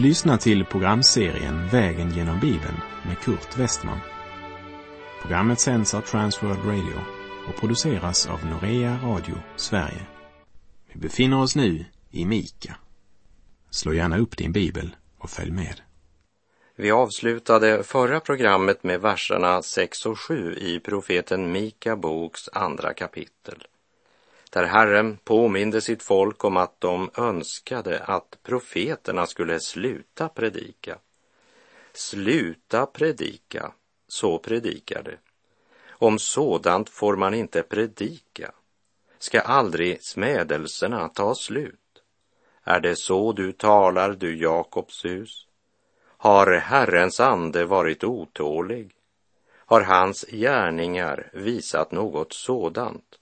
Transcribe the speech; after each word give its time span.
Du 0.00 0.06
lyssnar 0.06 0.36
till 0.36 0.64
programserien 0.64 1.68
Vägen 1.68 2.10
genom 2.10 2.40
Bibeln 2.40 2.76
med 3.06 3.18
Kurt 3.18 3.58
Westman. 3.58 3.98
Programmet 5.22 5.60
sänds 5.60 5.94
av 5.94 6.00
Transworld 6.00 6.64
Radio 6.64 7.00
och 7.48 7.60
produceras 7.60 8.26
av 8.26 8.46
Norea 8.46 8.98
Radio 9.02 9.34
Sverige. 9.56 10.06
Vi 10.92 11.00
befinner 11.00 11.40
oss 11.40 11.56
nu 11.56 11.84
i 12.10 12.24
Mika. 12.24 12.76
Slå 13.70 13.92
gärna 13.92 14.18
upp 14.18 14.36
din 14.36 14.52
bibel 14.52 14.96
och 15.18 15.30
följ 15.30 15.50
med. 15.50 15.80
Vi 16.76 16.90
avslutade 16.90 17.82
förra 17.82 18.20
programmet 18.20 18.84
med 18.84 19.00
verserna 19.00 19.62
6 19.62 20.06
och 20.06 20.18
7 20.18 20.54
i 20.54 20.80
profeten 20.80 21.52
Mika 21.52 21.96
boks 21.96 22.48
andra 22.52 22.94
kapitel. 22.94 23.64
Där 24.50 24.64
Herren 24.64 25.16
påminde 25.24 25.80
sitt 25.80 26.02
folk 26.02 26.44
om 26.44 26.56
att 26.56 26.80
de 26.80 27.10
önskade 27.16 27.98
att 27.98 28.38
profeterna 28.42 29.26
skulle 29.26 29.60
sluta 29.60 30.28
predika. 30.28 30.98
Sluta 31.92 32.86
predika, 32.86 33.72
så 34.08 34.38
predikar 34.38 35.02
det. 35.02 35.18
Om 35.88 36.18
sådant 36.18 36.88
får 36.88 37.16
man 37.16 37.34
inte 37.34 37.62
predika. 37.62 38.52
Ska 39.18 39.40
aldrig 39.40 40.04
smädelserna 40.04 41.08
ta 41.08 41.34
slut? 41.34 42.02
Är 42.64 42.80
det 42.80 42.96
så 42.96 43.32
du 43.32 43.52
talar, 43.52 44.12
du 44.12 44.36
Jakobs 44.36 45.04
hus? 45.04 45.46
Har 46.02 46.52
Herrens 46.52 47.20
ande 47.20 47.64
varit 47.64 48.04
otålig? 48.04 48.94
Har 49.54 49.80
hans 49.80 50.24
gärningar 50.28 51.30
visat 51.32 51.92
något 51.92 52.32
sådant? 52.32 53.19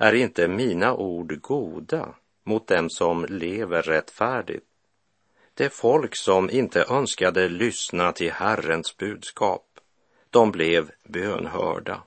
Är 0.00 0.14
inte 0.14 0.48
mina 0.48 0.94
ord 0.94 1.40
goda 1.40 2.14
mot 2.44 2.66
dem 2.66 2.90
som 2.90 3.26
lever 3.28 3.82
rättfärdigt? 3.82 4.66
Det 5.54 5.70
folk 5.70 6.16
som 6.16 6.50
inte 6.50 6.84
önskade 6.90 7.48
lyssna 7.48 8.12
till 8.12 8.32
Herrens 8.32 8.96
budskap, 8.96 9.64
de 10.30 10.52
blev 10.52 10.90
bönhörda. 11.08 12.02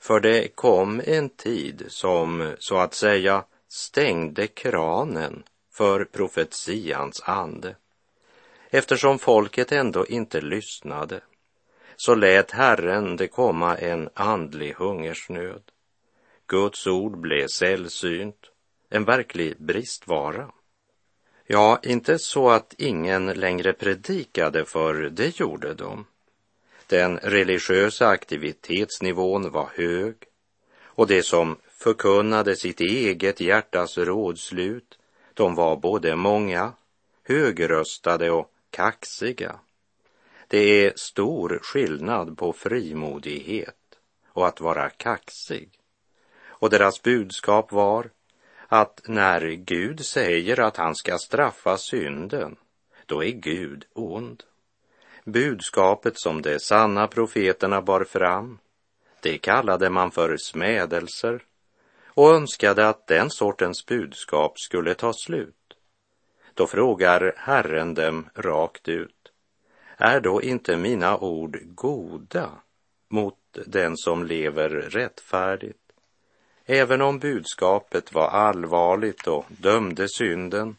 För 0.00 0.20
det 0.20 0.48
kom 0.48 1.00
en 1.04 1.28
tid 1.28 1.84
som 1.88 2.54
så 2.58 2.78
att 2.78 2.94
säga 2.94 3.44
stängde 3.68 4.46
kranen 4.46 5.42
för 5.72 6.04
profetians 6.04 7.22
ande. 7.24 7.76
Eftersom 8.70 9.18
folket 9.18 9.72
ändå 9.72 10.06
inte 10.06 10.40
lyssnade 10.40 11.20
så 11.96 12.14
lät 12.14 12.50
Herren 12.50 13.16
det 13.16 13.28
komma 13.28 13.76
en 13.76 14.08
andlig 14.14 14.72
hungersnöd. 14.72 15.62
Guds 16.46 16.86
ord 16.86 17.20
blev 17.20 17.46
sällsynt, 17.46 18.50
en 18.88 19.04
verklig 19.04 19.56
bristvara. 19.58 20.50
Ja, 21.46 21.80
inte 21.82 22.18
så 22.18 22.50
att 22.50 22.74
ingen 22.78 23.26
längre 23.26 23.72
predikade, 23.72 24.64
för 24.64 24.94
det 24.94 25.40
gjorde 25.40 25.74
de. 25.74 26.06
Den 26.86 27.18
religiösa 27.18 28.08
aktivitetsnivån 28.08 29.50
var 29.50 29.70
hög 29.74 30.14
och 30.84 31.06
det 31.06 31.22
som 31.22 31.56
förkunnade 31.70 32.56
sitt 32.56 32.80
eget 32.80 33.40
hjärtas 33.40 33.98
rådslut, 33.98 34.98
de 35.34 35.54
var 35.54 35.76
både 35.76 36.16
många, 36.16 36.72
högröstade 37.22 38.30
och 38.30 38.50
kaxiga. 38.70 39.60
Det 40.48 40.58
är 40.58 40.92
stor 40.96 41.58
skillnad 41.62 42.38
på 42.38 42.52
frimodighet 42.52 43.98
och 44.28 44.46
att 44.46 44.60
vara 44.60 44.90
kaxig. 44.90 45.70
Och 46.64 46.70
deras 46.70 47.02
budskap 47.02 47.72
var 47.72 48.10
att 48.68 49.00
när 49.04 49.40
Gud 49.50 50.04
säger 50.04 50.60
att 50.60 50.76
han 50.76 50.94
ska 50.94 51.18
straffa 51.18 51.76
synden, 51.76 52.56
då 53.06 53.24
är 53.24 53.30
Gud 53.30 53.84
ond. 53.92 54.42
Budskapet 55.24 56.18
som 56.18 56.42
de 56.42 56.58
sanna 56.58 57.06
profeterna 57.06 57.82
bar 57.82 58.04
fram, 58.04 58.58
det 59.20 59.38
kallade 59.38 59.90
man 59.90 60.10
för 60.10 60.36
smädelser 60.36 61.42
och 62.06 62.34
önskade 62.34 62.88
att 62.88 63.06
den 63.06 63.30
sortens 63.30 63.86
budskap 63.86 64.58
skulle 64.58 64.94
ta 64.94 65.12
slut. 65.12 65.76
Då 66.54 66.66
frågar 66.66 67.34
Herren 67.36 67.94
dem 67.94 68.28
rakt 68.34 68.88
ut. 68.88 69.32
Är 69.96 70.20
då 70.20 70.42
inte 70.42 70.76
mina 70.76 71.18
ord 71.18 71.58
goda 71.64 72.50
mot 73.08 73.38
den 73.66 73.96
som 73.96 74.24
lever 74.24 74.68
rättfärdigt? 74.68 75.83
Även 76.66 77.00
om 77.00 77.18
budskapet 77.18 78.14
var 78.14 78.28
allvarligt 78.28 79.26
och 79.26 79.44
dömde 79.48 80.08
synden 80.08 80.76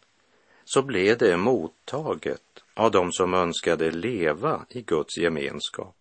så 0.63 0.81
blev 0.81 1.17
det 1.17 1.37
mottaget 1.37 2.41
av 2.73 2.91
dem 2.91 3.11
som 3.11 3.33
önskade 3.33 3.91
leva 3.91 4.65
i 4.69 4.81
Guds 4.81 5.17
gemenskap. 5.17 5.95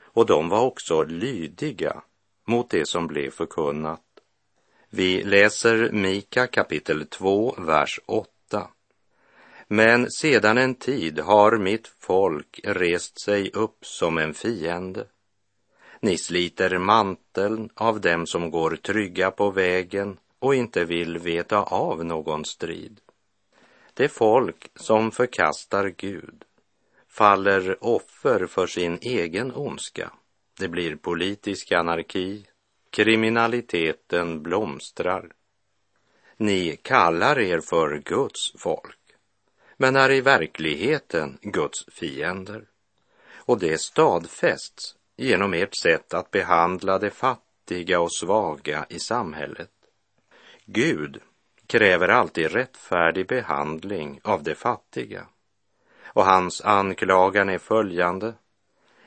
Och 0.00 0.26
de 0.26 0.48
var 0.48 0.60
också 0.60 1.02
lydiga 1.02 2.02
mot 2.44 2.70
det 2.70 2.88
som 2.88 3.06
blev 3.06 3.30
förkunnat. 3.30 4.02
Vi 4.90 5.22
läser 5.22 5.90
Mika 5.92 6.46
kapitel 6.46 7.06
2, 7.06 7.54
vers 7.58 8.00
8. 8.06 8.68
Men 9.68 10.10
sedan 10.10 10.58
en 10.58 10.74
tid 10.74 11.18
har 11.18 11.58
mitt 11.58 11.92
folk 11.98 12.60
rest 12.64 13.20
sig 13.20 13.50
upp 13.52 13.78
som 13.80 14.18
en 14.18 14.34
fiende. 14.34 15.06
Ni 16.06 16.18
sliter 16.18 16.78
manteln 16.78 17.70
av 17.74 18.00
dem 18.00 18.26
som 18.26 18.50
går 18.50 18.76
trygga 18.76 19.30
på 19.30 19.50
vägen 19.50 20.18
och 20.38 20.54
inte 20.54 20.84
vill 20.84 21.18
veta 21.18 21.62
av 21.62 22.04
någon 22.04 22.44
strid. 22.44 23.00
Det 23.94 24.08
folk 24.08 24.68
som 24.74 25.10
förkastar 25.10 25.88
Gud 25.96 26.44
faller 27.08 27.84
offer 27.84 28.46
för 28.46 28.66
sin 28.66 28.98
egen 29.00 29.52
ondska. 29.54 30.12
Det 30.58 30.68
blir 30.68 30.96
politisk 30.96 31.72
anarki, 31.72 32.46
kriminaliteten 32.90 34.42
blomstrar. 34.42 35.32
Ni 36.36 36.76
kallar 36.82 37.38
er 37.38 37.60
för 37.60 38.02
Guds 38.04 38.52
folk 38.58 38.98
men 39.76 39.96
är 39.96 40.10
i 40.10 40.20
verkligheten 40.20 41.38
Guds 41.42 41.84
fiender. 41.88 42.64
Och 43.34 43.58
det 43.58 43.80
stadfästs 43.80 44.95
genom 45.16 45.54
ert 45.54 45.74
sätt 45.74 46.14
att 46.14 46.30
behandla 46.30 46.98
de 46.98 47.10
fattiga 47.10 48.00
och 48.00 48.12
svaga 48.12 48.86
i 48.88 48.98
samhället. 48.98 49.70
Gud 50.64 51.20
kräver 51.66 52.08
alltid 52.08 52.52
rättfärdig 52.52 53.26
behandling 53.26 54.20
av 54.24 54.42
de 54.42 54.54
fattiga. 54.54 55.26
Och 56.04 56.24
hans 56.24 56.60
anklagan 56.60 57.48
är 57.48 57.58
följande. 57.58 58.34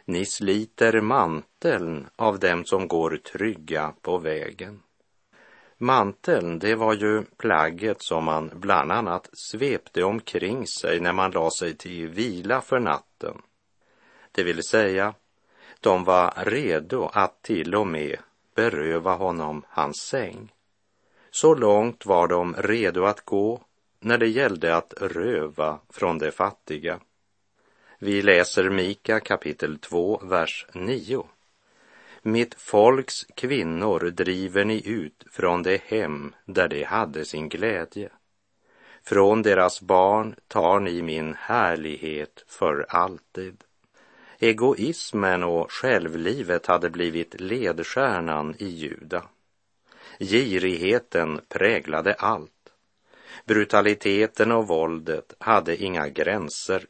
Ni 0.05 0.25
sliter 0.25 1.01
manteln 1.01 2.07
av 2.15 2.39
dem 2.39 2.65
som 2.65 2.87
går 2.87 3.17
trygga 3.17 3.93
på 4.01 4.17
vägen. 4.17 4.81
Manteln, 5.77 6.59
det 6.59 6.75
var 6.75 6.93
ju 6.93 7.23
plagget 7.37 8.01
som 8.01 8.23
man 8.23 8.51
bland 8.55 8.91
annat 8.91 9.29
svepte 9.33 10.03
omkring 10.03 10.67
sig 10.67 10.99
när 10.99 11.13
man 11.13 11.31
la 11.31 11.49
sig 11.51 11.77
till 11.77 12.07
vila 12.07 12.61
för 12.61 12.79
natten. 12.79 13.41
Det 14.31 14.43
vill 14.43 14.63
säga, 14.63 15.13
de 15.81 16.03
var 16.03 16.33
redo 16.37 17.09
att 17.13 17.41
till 17.41 17.75
och 17.75 17.87
med 17.87 18.17
beröva 18.55 19.13
honom 19.13 19.63
hans 19.67 19.97
säng. 19.97 20.51
Så 21.31 21.55
långt 21.55 22.05
var 22.05 22.27
de 22.27 22.55
redo 22.57 23.03
att 23.03 23.25
gå 23.25 23.61
när 23.99 24.17
det 24.17 24.27
gällde 24.27 24.75
att 24.75 24.93
röva 25.01 25.79
från 25.89 26.17
de 26.17 26.31
fattiga. 26.31 26.99
Vi 27.99 28.21
läser 28.21 28.69
Mika 28.69 29.19
kapitel 29.19 29.77
2, 29.79 30.21
vers 30.23 30.67
9. 30.73 31.25
Mitt 32.21 32.55
folks 32.55 33.23
kvinnor 33.35 33.99
driver 33.99 34.65
ni 34.65 34.81
ut 34.85 35.23
från 35.31 35.63
det 35.63 35.81
hem 35.83 36.35
där 36.45 36.67
de 36.67 36.83
hade 36.83 37.25
sin 37.25 37.49
glädje. 37.49 38.09
Från 39.03 39.41
deras 39.41 39.81
barn 39.81 40.35
tar 40.47 40.79
ni 40.79 41.01
min 41.01 41.35
härlighet 41.39 42.43
för 42.47 42.85
alltid. 42.89 43.63
Egoismen 44.39 45.43
och 45.43 45.71
självlivet 45.71 46.65
hade 46.65 46.89
blivit 46.89 47.41
ledstjärnan 47.41 48.55
i 48.57 48.65
Juda. 48.65 49.23
Girigheten 50.19 51.41
präglade 51.49 52.13
allt. 52.13 52.51
Brutaliteten 53.45 54.51
och 54.51 54.67
våldet 54.67 55.33
hade 55.39 55.83
inga 55.83 56.09
gränser. 56.09 56.85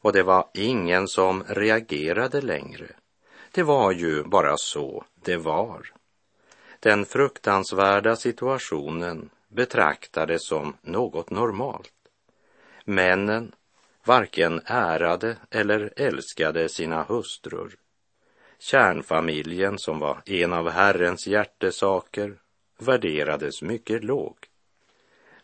Och 0.00 0.12
det 0.12 0.22
var 0.22 0.50
ingen 0.54 1.08
som 1.08 1.44
reagerade 1.48 2.40
längre 2.40 2.94
det 3.54 3.62
var 3.62 3.92
ju 3.92 4.22
bara 4.22 4.56
så 4.56 5.04
det 5.14 5.36
var. 5.36 5.92
Den 6.80 7.04
fruktansvärda 7.04 8.16
situationen 8.16 9.30
betraktades 9.48 10.46
som 10.46 10.76
något 10.82 11.30
normalt. 11.30 11.92
Männen 12.84 13.52
varken 14.04 14.60
ärade 14.64 15.36
eller 15.50 15.92
älskade 15.96 16.68
sina 16.68 17.02
hustrur. 17.02 17.76
Kärnfamiljen, 18.58 19.78
som 19.78 19.98
var 19.98 20.22
en 20.26 20.52
av 20.52 20.70
Herrens 20.70 21.26
hjärtesaker, 21.26 22.38
värderades 22.78 23.62
mycket 23.62 24.04
lågt. 24.04 24.46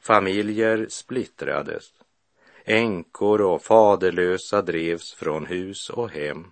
Familjer 0.00 0.86
splittrades. 0.88 1.92
Änkor 2.64 3.40
och 3.40 3.62
faderlösa 3.62 4.62
drevs 4.62 5.14
från 5.14 5.46
hus 5.46 5.90
och 5.90 6.10
hem. 6.10 6.50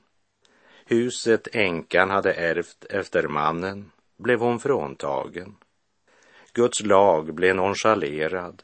Huset 0.84 1.48
änkan 1.52 2.10
hade 2.10 2.32
ärvt 2.32 2.84
efter 2.90 3.28
mannen 3.28 3.90
blev 4.16 4.40
hon 4.40 4.60
fråntagen. 4.60 5.56
Guds 6.52 6.82
lag 6.82 7.34
blev 7.34 7.56
nonchalerad. 7.56 8.62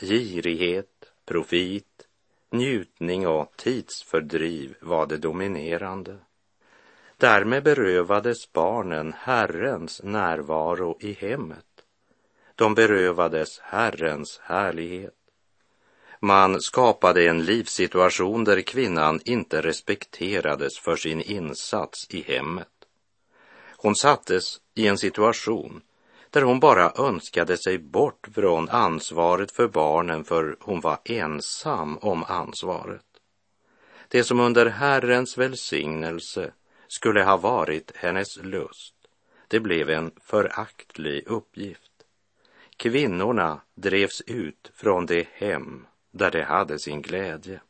Girighet, 0.00 1.12
profit, 1.24 2.01
njutning 2.52 3.26
och 3.26 3.52
tidsfördriv 3.56 4.74
var 4.80 5.06
det 5.06 5.16
dominerande. 5.16 6.18
Därmed 7.16 7.62
berövades 7.64 8.52
barnen 8.52 9.14
Herrens 9.18 10.02
närvaro 10.02 10.98
i 11.00 11.12
hemmet. 11.12 11.66
De 12.54 12.74
berövades 12.74 13.58
Herrens 13.60 14.40
härlighet. 14.42 15.14
Man 16.20 16.60
skapade 16.60 17.28
en 17.28 17.44
livssituation 17.44 18.44
där 18.44 18.60
kvinnan 18.60 19.20
inte 19.24 19.62
respekterades 19.62 20.78
för 20.78 20.96
sin 20.96 21.20
insats 21.20 22.06
i 22.10 22.22
hemmet. 22.22 22.68
Hon 23.76 23.96
sattes 23.96 24.60
i 24.74 24.86
en 24.86 24.98
situation 24.98 25.82
där 26.32 26.42
hon 26.42 26.60
bara 26.60 26.92
önskade 26.96 27.56
sig 27.56 27.78
bort 27.78 28.28
från 28.34 28.68
ansvaret 28.68 29.52
för 29.52 29.68
barnen 29.68 30.24
för 30.24 30.56
hon 30.60 30.80
var 30.80 30.98
ensam 31.04 31.98
om 31.98 32.24
ansvaret. 32.24 33.06
Det 34.08 34.24
som 34.24 34.40
under 34.40 34.66
Herrens 34.66 35.38
välsignelse 35.38 36.52
skulle 36.88 37.22
ha 37.22 37.36
varit 37.36 37.92
hennes 37.96 38.36
lust, 38.36 38.94
det 39.48 39.60
blev 39.60 39.90
en 39.90 40.10
föraktlig 40.20 41.26
uppgift. 41.26 41.92
Kvinnorna 42.76 43.60
drevs 43.74 44.20
ut 44.20 44.70
från 44.74 45.06
det 45.06 45.28
hem 45.32 45.86
där 46.10 46.30
de 46.30 46.42
hade 46.42 46.78
sin 46.78 47.02
glädje. 47.02 47.60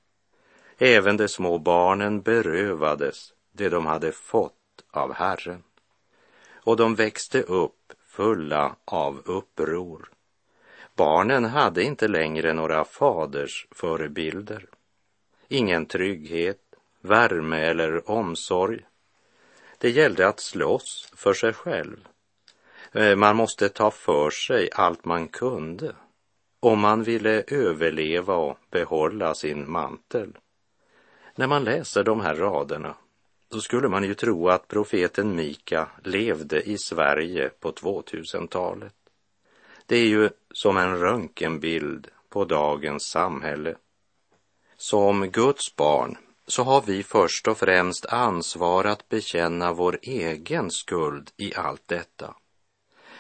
Även 0.79 1.17
de 1.17 1.29
små 1.29 1.59
barnen 1.59 2.23
berövades 2.23 3.33
det 3.53 3.69
de 3.69 3.87
hade 3.87 4.13
fått 4.13 4.85
av 4.91 5.13
Herren. 5.15 5.63
Och 6.55 6.77
de 6.77 6.95
växte 6.95 7.43
upp 7.43 7.93
fulla 8.13 8.77
av 8.85 9.23
uppror. 9.25 10.11
Barnen 10.95 11.45
hade 11.45 11.83
inte 11.83 12.09
längre 12.09 12.53
några 12.53 12.85
faders 12.85 13.67
förebilder. 13.71 14.67
Ingen 15.49 15.87
trygghet, 15.87 16.61
värme 17.01 17.61
eller 17.61 18.11
omsorg. 18.11 18.81
Det 19.79 19.91
gällde 19.91 20.29
att 20.29 20.41
slåss 20.41 21.13
för 21.17 21.35
sig 21.35 21.53
själv. 21.53 22.09
Eh, 22.93 23.17
man 23.17 23.37
måste 23.37 23.69
ta 23.69 23.91
för 23.91 24.31
sig 24.31 24.69
allt 24.73 25.05
man 25.05 25.29
kunde 25.29 25.95
om 26.61 26.81
man 26.81 27.03
ville 27.03 27.45
överleva 27.47 28.35
och 28.35 28.59
behålla 28.71 29.35
sin 29.35 29.71
mantel. 29.71 30.39
När 31.35 31.47
man 31.47 31.65
läser 31.65 32.05
de 32.05 32.21
här 32.21 32.35
raderna 32.35 32.95
så 33.53 33.61
skulle 33.61 33.89
man 33.89 34.05
ju 34.05 34.15
tro 34.15 34.49
att 34.49 34.69
profeten 34.69 35.37
Mika 35.37 35.89
levde 36.05 36.63
i 36.63 36.79
Sverige 36.79 37.49
på 37.49 37.73
2000-talet. 37.73 38.95
Det 39.87 39.97
är 39.97 40.07
ju 40.07 40.31
som 40.51 40.77
en 40.77 40.99
röntgenbild 40.99 42.09
på 42.29 42.45
dagens 42.45 43.03
samhälle. 43.03 43.75
Som 44.77 45.31
Guds 45.31 45.77
barn 45.77 46.19
så 46.47 46.63
har 46.63 46.83
vi 46.87 47.03
först 47.03 47.49
och 47.49 47.59
främst 47.59 48.07
ansvar 48.07 48.85
att 48.85 49.09
bekänna 49.09 49.73
vår 49.73 49.99
egen 50.03 50.71
skuld 50.71 51.31
i 51.37 51.55
allt 51.55 51.83
detta. 51.87 52.35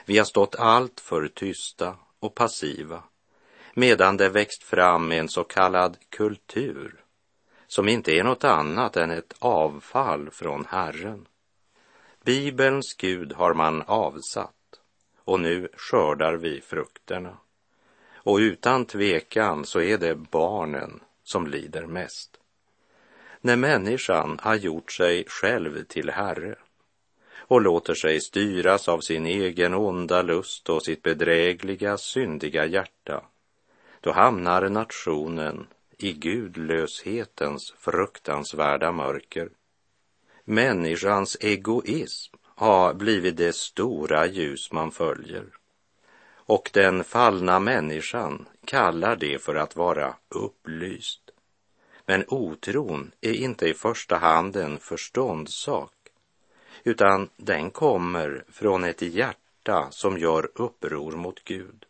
Vi 0.06 0.18
har 0.18 0.24
stått 0.24 0.54
allt 0.54 1.00
för 1.00 1.28
tysta 1.28 1.96
och 2.20 2.34
passiva 2.34 3.02
medan 3.74 4.16
det 4.16 4.28
växt 4.28 4.62
fram 4.62 5.12
en 5.12 5.28
så 5.28 5.44
kallad 5.44 5.96
kultur 6.08 7.01
som 7.72 7.88
inte 7.88 8.12
är 8.12 8.24
något 8.24 8.44
annat 8.44 8.96
än 8.96 9.10
ett 9.10 9.34
avfall 9.38 10.30
från 10.30 10.64
Herren. 10.68 11.26
Bibelns 12.24 12.94
Gud 12.94 13.32
har 13.32 13.54
man 13.54 13.82
avsatt 13.82 14.80
och 15.24 15.40
nu 15.40 15.68
skördar 15.76 16.34
vi 16.34 16.60
frukterna. 16.60 17.36
Och 18.14 18.36
utan 18.36 18.84
tvekan 18.84 19.64
så 19.64 19.80
är 19.80 19.98
det 19.98 20.14
barnen 20.14 21.00
som 21.24 21.46
lider 21.46 21.86
mest. 21.86 22.40
När 23.40 23.56
människan 23.56 24.38
har 24.42 24.54
gjort 24.54 24.92
sig 24.92 25.24
själv 25.28 25.84
till 25.84 26.10
herre 26.10 26.54
och 27.36 27.60
låter 27.60 27.94
sig 27.94 28.20
styras 28.20 28.88
av 28.88 29.00
sin 29.00 29.26
egen 29.26 29.74
onda 29.74 30.22
lust 30.22 30.68
och 30.68 30.82
sitt 30.82 31.02
bedrägliga, 31.02 31.96
syndiga 31.96 32.66
hjärta, 32.66 33.24
då 34.00 34.12
hamnar 34.12 34.68
nationen 34.68 35.66
i 36.02 36.12
gudlöshetens 36.12 37.74
fruktansvärda 37.78 38.92
mörker. 38.92 39.48
Människans 40.44 41.36
egoism 41.40 42.36
har 42.44 42.94
blivit 42.94 43.36
det 43.36 43.56
stora 43.56 44.26
ljus 44.26 44.72
man 44.72 44.90
följer. 44.90 45.44
Och 46.34 46.70
den 46.72 47.04
fallna 47.04 47.58
människan 47.58 48.48
kallar 48.64 49.16
det 49.16 49.42
för 49.42 49.54
att 49.54 49.76
vara 49.76 50.14
upplyst. 50.28 51.30
Men 52.06 52.24
otron 52.28 53.12
är 53.20 53.32
inte 53.32 53.68
i 53.68 53.74
första 53.74 54.16
hand 54.16 54.56
en 54.56 54.78
förståndssak, 54.78 55.94
utan 56.84 57.28
den 57.36 57.70
kommer 57.70 58.44
från 58.48 58.84
ett 58.84 59.02
hjärta 59.02 59.88
som 59.90 60.18
gör 60.18 60.50
uppror 60.54 61.12
mot 61.12 61.44
Gud. 61.44 61.86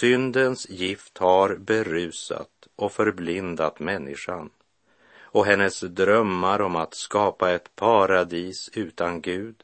Syndens 0.00 0.70
gift 0.70 1.18
har 1.18 1.56
berusat 1.56 2.68
och 2.76 2.92
förblindat 2.92 3.80
människan 3.80 4.50
och 5.20 5.46
hennes 5.46 5.80
drömmar 5.80 6.60
om 6.60 6.76
att 6.76 6.94
skapa 6.94 7.50
ett 7.50 7.76
paradis 7.76 8.70
utan 8.72 9.20
Gud, 9.20 9.62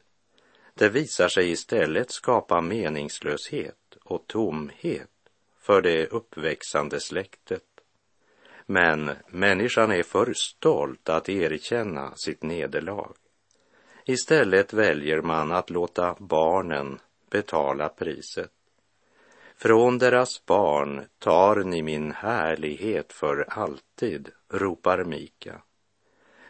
det 0.73 0.89
visar 0.89 1.27
sig 1.27 1.51
istället 1.51 2.11
skapa 2.11 2.61
meningslöshet 2.61 3.97
och 4.03 4.27
tomhet 4.27 5.09
för 5.59 5.81
det 5.81 6.07
uppväxande 6.07 6.99
släktet. 6.99 7.65
Men 8.65 9.11
människan 9.27 9.91
är 9.91 10.03
för 10.03 10.33
stolt 10.33 11.09
att 11.09 11.29
erkänna 11.29 12.15
sitt 12.15 12.43
nederlag. 12.43 13.13
Istället 14.05 14.73
väljer 14.73 15.21
man 15.21 15.51
att 15.51 15.69
låta 15.69 16.15
barnen 16.19 16.99
betala 17.29 17.89
priset. 17.89 18.51
Från 19.61 19.97
deras 19.97 20.45
barn 20.45 21.05
tar 21.19 21.55
ni 21.55 21.81
min 21.81 22.11
härlighet 22.11 23.13
för 23.13 23.45
alltid, 23.49 24.29
ropar 24.49 25.03
Mika. 25.03 25.61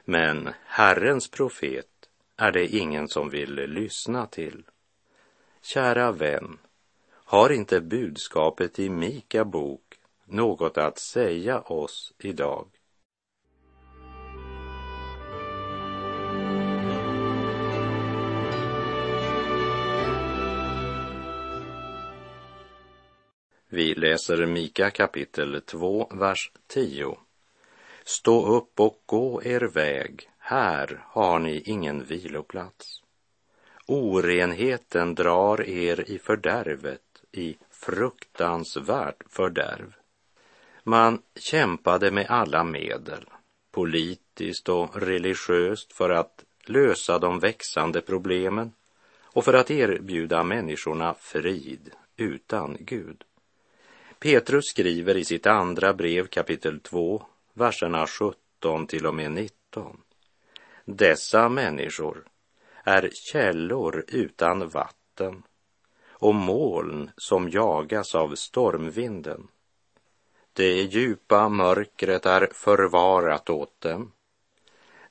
Men 0.05 0.49
Herrens 0.65 1.31
profet 1.31 2.09
är 2.37 2.51
det 2.51 2.67
ingen 2.67 3.07
som 3.07 3.29
vill 3.29 3.53
lyssna 3.53 4.25
till. 4.25 4.63
Kära 5.61 6.11
vän, 6.11 6.57
har 7.11 7.49
inte 7.49 7.81
budskapet 7.81 8.79
i 8.79 8.89
Mika 8.89 9.45
bok 9.45 9.99
något 10.25 10.77
att 10.77 10.99
säga 10.99 11.61
oss 11.61 12.13
idag? 12.17 12.67
Vi 23.73 23.95
läser 23.95 24.45
Mika 24.45 24.89
kapitel 24.89 25.61
2, 25.61 26.07
vers 26.11 26.51
10. 26.67 27.17
Stå 28.03 28.55
upp 28.55 28.79
och 28.79 29.03
gå 29.05 29.43
er 29.43 29.61
väg, 29.61 30.29
här 30.37 31.03
har 31.07 31.39
ni 31.39 31.61
ingen 31.65 32.03
viloplats. 32.03 33.03
Orenheten 33.85 35.15
drar 35.15 35.61
er 35.69 36.09
i 36.09 36.19
fördärvet, 36.19 37.23
i 37.31 37.57
fruktansvärt 37.69 39.23
fördärv. 39.29 39.93
Man 40.83 41.21
kämpade 41.35 42.11
med 42.11 42.25
alla 42.29 42.63
medel, 42.63 43.25
politiskt 43.71 44.69
och 44.69 45.01
religiöst, 45.01 45.93
för 45.93 46.09
att 46.09 46.43
lösa 46.65 47.19
de 47.19 47.39
växande 47.39 48.01
problemen 48.01 48.71
och 49.23 49.45
för 49.45 49.53
att 49.53 49.71
erbjuda 49.71 50.43
människorna 50.43 51.13
frid 51.13 51.91
utan 52.17 52.77
Gud. 52.79 53.23
Petrus 54.21 54.65
skriver 54.65 55.17
i 55.17 55.25
sitt 55.25 55.47
andra 55.47 55.93
brev 55.93 56.27
kapitel 56.27 56.79
2, 56.79 57.23
verserna 57.53 58.07
17 58.07 58.87
till 58.87 59.05
och 59.05 59.15
med 59.15 59.31
19. 59.31 60.01
Dessa 60.85 61.49
människor 61.49 62.23
är 62.83 63.09
källor 63.13 64.05
utan 64.07 64.69
vatten 64.69 65.43
och 66.07 66.35
moln 66.35 67.11
som 67.17 67.49
jagas 67.49 68.15
av 68.15 68.35
stormvinden. 68.35 69.47
Det 70.53 70.81
djupa 70.81 71.49
mörkret 71.49 72.25
är 72.25 72.49
förvarat 72.53 73.49
åt 73.49 73.81
dem. 73.81 74.11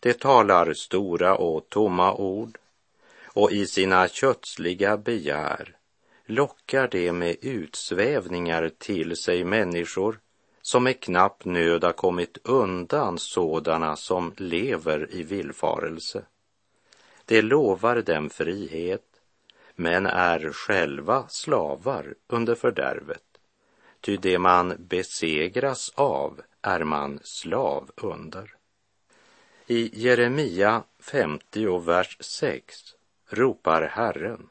De 0.01 0.13
talar 0.13 0.73
stora 0.75 1.37
och 1.37 1.69
tomma 1.69 2.15
ord 2.15 2.59
och 3.25 3.53
i 3.53 3.67
sina 3.67 4.09
kötsliga 4.09 4.97
begär 4.97 5.80
lockar 6.31 6.89
det 6.89 7.13
med 7.13 7.37
utsvävningar 7.41 8.71
till 8.79 9.17
sig 9.17 9.45
människor 9.45 10.21
som 10.63 10.85
med 10.85 11.01
knapp 11.01 11.45
nöd 11.45 11.85
har 11.85 11.93
kommit 11.93 12.39
undan 12.45 13.19
sådana 13.19 13.97
som 13.97 14.33
lever 14.37 15.15
i 15.15 15.23
villfarelse. 15.23 16.25
Det 17.25 17.43
lovar 17.43 18.03
dem 18.03 18.31
frihet, 18.31 19.07
men 19.75 20.07
är 20.07 20.53
själva 20.53 21.29
slavar 21.29 22.15
under 22.27 22.55
fördärvet. 22.55 23.25
Ty 24.01 24.17
det 24.17 24.39
man 24.39 24.75
besegras 24.79 25.93
av 25.95 26.41
är 26.63 26.85
man 26.85 27.21
slav 27.23 27.91
under. 27.97 28.55
I 29.67 29.91
Jeremia 30.03 30.83
50, 31.01 31.79
vers 31.79 32.17
6 32.21 32.77
ropar 33.29 33.83
Herren. 33.83 34.49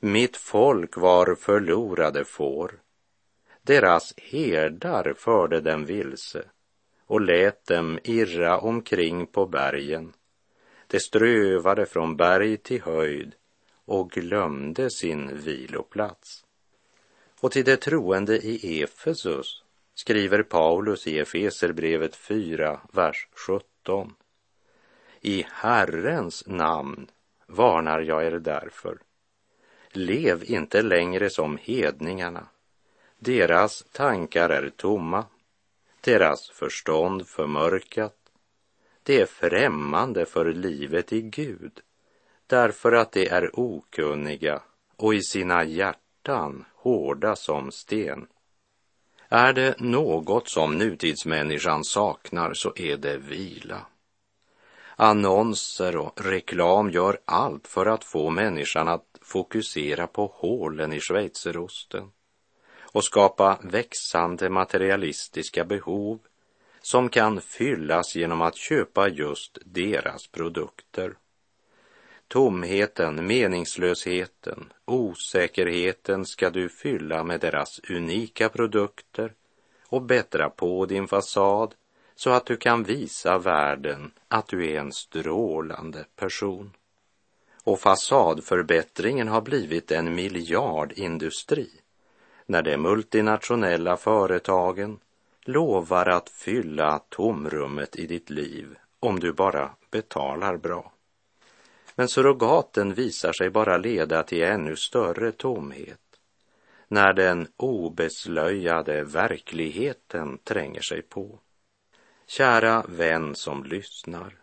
Mitt 0.00 0.36
folk 0.36 0.96
var 0.96 1.34
förlorade 1.34 2.24
får. 2.24 2.80
Deras 3.62 4.14
herdar 4.16 5.14
förde 5.16 5.60
dem 5.60 5.84
vilse 5.84 6.44
och 7.06 7.20
lät 7.20 7.66
dem 7.66 7.98
irra 8.04 8.58
omkring 8.58 9.26
på 9.26 9.46
bergen. 9.46 10.12
De 10.86 11.00
strövade 11.00 11.86
från 11.86 12.16
berg 12.16 12.56
till 12.56 12.82
höjd 12.82 13.34
och 13.84 14.10
glömde 14.10 14.90
sin 14.90 15.36
viloplats. 15.36 16.44
Och 17.40 17.52
till 17.52 17.64
de 17.64 17.76
troende 17.76 18.36
i 18.36 18.82
Efesus 18.82 19.62
skriver 19.94 20.42
Paulus 20.42 21.06
i 21.06 21.18
Efeserbrevet 21.18 22.16
4, 22.16 22.80
vers 22.92 23.28
17. 23.46 24.14
I 25.20 25.46
Herrens 25.50 26.46
namn 26.46 27.10
varnar 27.46 28.00
jag 28.00 28.24
er 28.24 28.38
därför. 28.38 28.98
Lev 29.96 30.50
inte 30.50 30.82
längre 30.82 31.30
som 31.30 31.58
hedningarna. 31.62 32.46
Deras 33.18 33.84
tankar 33.92 34.50
är 34.50 34.70
tomma, 34.70 35.24
deras 36.00 36.50
förstånd 36.50 37.26
förmörkat. 37.26 38.16
De 39.02 39.20
är 39.20 39.26
främmande 39.26 40.26
för 40.26 40.52
livet 40.52 41.12
i 41.12 41.22
Gud 41.22 41.80
därför 42.46 42.92
att 42.92 43.12
de 43.12 43.28
är 43.28 43.50
okunniga 43.60 44.62
och 44.96 45.14
i 45.14 45.22
sina 45.22 45.64
hjärtan 45.64 46.64
hårda 46.74 47.36
som 47.36 47.70
sten. 47.70 48.26
Är 49.28 49.52
det 49.52 49.80
något 49.80 50.48
som 50.48 50.78
nutidsmänniskan 50.78 51.84
saknar 51.84 52.54
så 52.54 52.72
är 52.76 52.96
det 52.96 53.16
vila. 53.16 53.86
Annonser 54.96 55.96
och 55.96 56.20
reklam 56.24 56.90
gör 56.90 57.18
allt 57.24 57.68
för 57.68 57.86
att 57.86 58.04
få 58.04 58.30
människan 58.30 58.88
att 58.88 59.15
fokusera 59.26 60.06
på 60.06 60.26
hålen 60.34 60.92
i 60.92 61.00
schweizerosten 61.00 62.10
och 62.80 63.04
skapa 63.04 63.58
växande 63.62 64.50
materialistiska 64.50 65.64
behov 65.64 66.18
som 66.80 67.08
kan 67.08 67.40
fyllas 67.40 68.16
genom 68.16 68.42
att 68.42 68.56
köpa 68.56 69.08
just 69.08 69.58
deras 69.64 70.26
produkter. 70.26 71.14
Tomheten, 72.28 73.26
meningslösheten, 73.26 74.72
osäkerheten 74.84 76.26
ska 76.26 76.50
du 76.50 76.68
fylla 76.68 77.24
med 77.24 77.40
deras 77.40 77.80
unika 77.90 78.48
produkter 78.48 79.32
och 79.88 80.02
bättra 80.02 80.50
på 80.50 80.86
din 80.86 81.08
fasad 81.08 81.74
så 82.14 82.30
att 82.30 82.46
du 82.46 82.56
kan 82.56 82.82
visa 82.82 83.38
världen 83.38 84.10
att 84.28 84.48
du 84.48 84.70
är 84.70 84.80
en 84.80 84.92
strålande 84.92 86.04
person. 86.16 86.72
Och 87.66 87.80
fasadförbättringen 87.80 89.28
har 89.28 89.40
blivit 89.40 89.90
en 89.90 90.14
miljardindustri 90.14 91.70
när 92.46 92.62
de 92.62 92.76
multinationella 92.76 93.96
företagen 93.96 94.98
lovar 95.44 96.06
att 96.06 96.28
fylla 96.28 96.98
tomrummet 97.08 97.96
i 97.96 98.06
ditt 98.06 98.30
liv 98.30 98.76
om 99.00 99.20
du 99.20 99.32
bara 99.32 99.70
betalar 99.90 100.56
bra. 100.56 100.92
Men 101.94 102.08
surrogaten 102.08 102.94
visar 102.94 103.32
sig 103.32 103.50
bara 103.50 103.76
leda 103.76 104.22
till 104.22 104.42
ännu 104.42 104.76
större 104.76 105.32
tomhet 105.32 106.20
när 106.88 107.12
den 107.12 107.48
obeslöjade 107.56 109.04
verkligheten 109.04 110.38
tränger 110.38 110.82
sig 110.82 111.02
på. 111.02 111.38
Kära 112.26 112.84
vän 112.88 113.34
som 113.34 113.64
lyssnar. 113.64 114.34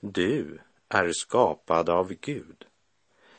Du 0.00 0.58
är 0.94 1.12
skapad 1.12 1.88
av 1.88 2.12
Gud. 2.20 2.64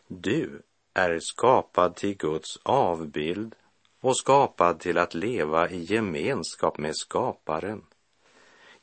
Du 0.07 0.61
är 0.93 1.19
skapad 1.19 1.95
till 1.95 2.17
Guds 2.17 2.57
avbild 2.63 3.55
och 3.99 4.17
skapad 4.17 4.79
till 4.79 4.97
att 4.97 5.13
leva 5.13 5.69
i 5.69 5.83
gemenskap 5.83 6.77
med 6.77 6.95
skaparen. 6.95 7.85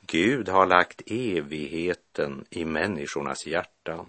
Gud 0.00 0.48
har 0.48 0.66
lagt 0.66 1.02
evigheten 1.06 2.44
i 2.50 2.64
människornas 2.64 3.46
hjärtan, 3.46 4.06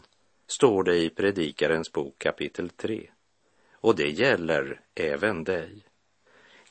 står 0.48 0.84
det 0.84 0.98
i 0.98 1.10
Predikarens 1.10 1.92
bok 1.92 2.16
kapitel 2.18 2.70
3. 2.70 3.10
Och 3.72 3.96
det 3.96 4.10
gäller 4.10 4.82
även 4.96 5.44
dig. 5.44 5.86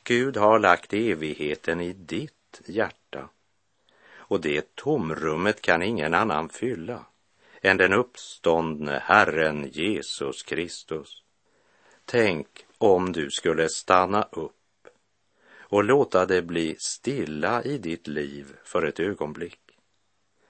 Gud 0.03 0.37
har 0.37 0.59
lagt 0.59 0.93
evigheten 0.93 1.81
i 1.81 1.93
ditt 1.93 2.61
hjärta 2.67 3.29
och 4.13 4.41
det 4.41 4.75
tomrummet 4.75 5.63
kan 5.63 5.83
ingen 5.83 6.15
annan 6.15 6.49
fylla 6.49 7.05
än 7.61 7.77
den 7.77 7.93
uppståndne 7.93 9.03
Herren 9.05 9.69
Jesus 9.73 10.43
Kristus. 10.43 11.23
Tänk 12.05 12.67
om 12.79 13.13
du 13.13 13.31
skulle 13.31 13.69
stanna 13.69 14.23
upp 14.33 14.89
och 15.59 15.85
låta 15.85 16.27
det 16.27 16.43
bli 16.43 16.77
stilla 16.79 17.63
i 17.63 17.79
ditt 17.79 18.07
liv 18.07 18.57
för 18.65 18.83
ett 18.83 19.01
ögonblick. 19.01 19.61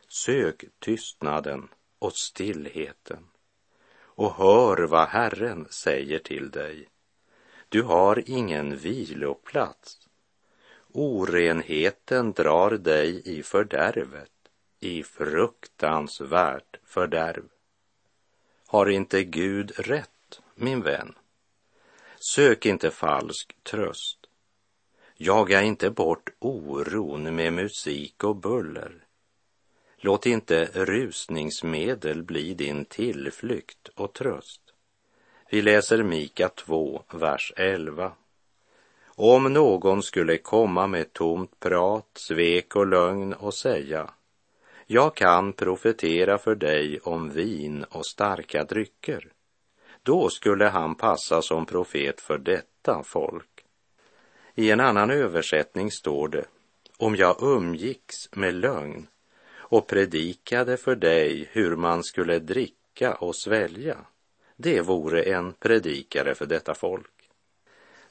Sök 0.08 0.64
tystnaden 0.78 1.68
och 1.98 2.12
stillheten 2.12 3.26
och 3.98 4.34
hör 4.34 4.86
vad 4.86 5.08
Herren 5.08 5.66
säger 5.70 6.18
till 6.18 6.50
dig. 6.50 6.88
Du 7.68 7.82
har 7.82 8.22
ingen 8.26 8.76
viloplats 8.76 10.00
Orenheten 10.92 12.32
drar 12.32 12.70
dig 12.70 13.22
i 13.24 13.42
fördärvet, 13.42 14.39
i 14.80 15.02
fruktansvärt 15.02 16.76
fördärv. 16.84 17.44
Har 18.66 18.86
inte 18.86 19.24
Gud 19.24 19.72
rätt, 19.76 20.40
min 20.54 20.82
vän? 20.82 21.14
Sök 22.18 22.66
inte 22.66 22.90
falsk 22.90 23.56
tröst. 23.62 24.18
Jaga 25.16 25.62
inte 25.62 25.90
bort 25.90 26.30
oron 26.38 27.36
med 27.36 27.52
musik 27.52 28.24
och 28.24 28.36
buller. 28.36 29.04
Låt 29.96 30.26
inte 30.26 30.64
rusningsmedel 30.72 32.22
bli 32.22 32.54
din 32.54 32.84
tillflykt 32.84 33.88
och 33.94 34.12
tröst. 34.12 34.60
Vi 35.50 35.62
läser 35.62 36.02
Mika 36.02 36.48
2, 36.48 37.02
vers 37.12 37.52
11. 37.56 38.12
Om 39.06 39.52
någon 39.52 40.02
skulle 40.02 40.38
komma 40.38 40.86
med 40.86 41.12
tomt 41.12 41.60
prat, 41.60 42.08
svek 42.14 42.76
och 42.76 42.86
lögn 42.86 43.32
och 43.32 43.54
säga 43.54 44.10
jag 44.92 45.14
kan 45.14 45.52
profetera 45.52 46.38
för 46.38 46.54
dig 46.54 47.00
om 47.00 47.30
vin 47.30 47.84
och 47.90 48.06
starka 48.06 48.64
drycker. 48.64 49.32
Då 50.02 50.30
skulle 50.30 50.64
han 50.64 50.94
passa 50.94 51.42
som 51.42 51.66
profet 51.66 52.20
för 52.20 52.38
detta 52.38 53.02
folk. 53.02 53.64
I 54.54 54.70
en 54.70 54.80
annan 54.80 55.10
översättning 55.10 55.90
står 55.90 56.28
det 56.28 56.44
om 56.96 57.16
jag 57.16 57.36
umgicks 57.42 58.32
med 58.32 58.54
lögn 58.54 59.06
och 59.52 59.86
predikade 59.86 60.76
för 60.76 60.94
dig 60.94 61.48
hur 61.52 61.76
man 61.76 62.04
skulle 62.04 62.38
dricka 62.38 63.14
och 63.14 63.36
svälja. 63.36 63.96
Det 64.56 64.80
vore 64.80 65.22
en 65.22 65.52
predikare 65.52 66.34
för 66.34 66.46
detta 66.46 66.74
folk. 66.74 67.30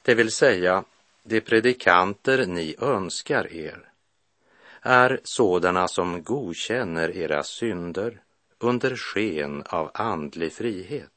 Det 0.02 0.14
vill 0.14 0.30
säga, 0.30 0.84
de 1.22 1.40
predikanter 1.40 2.46
ni 2.46 2.76
önskar 2.78 3.52
er 3.52 3.89
är 4.82 5.20
sådana 5.24 5.88
som 5.88 6.22
godkänner 6.22 7.16
era 7.16 7.42
synder 7.42 8.22
under 8.58 8.96
sken 8.96 9.62
av 9.66 9.90
andlig 9.94 10.52
frihet. 10.52 11.10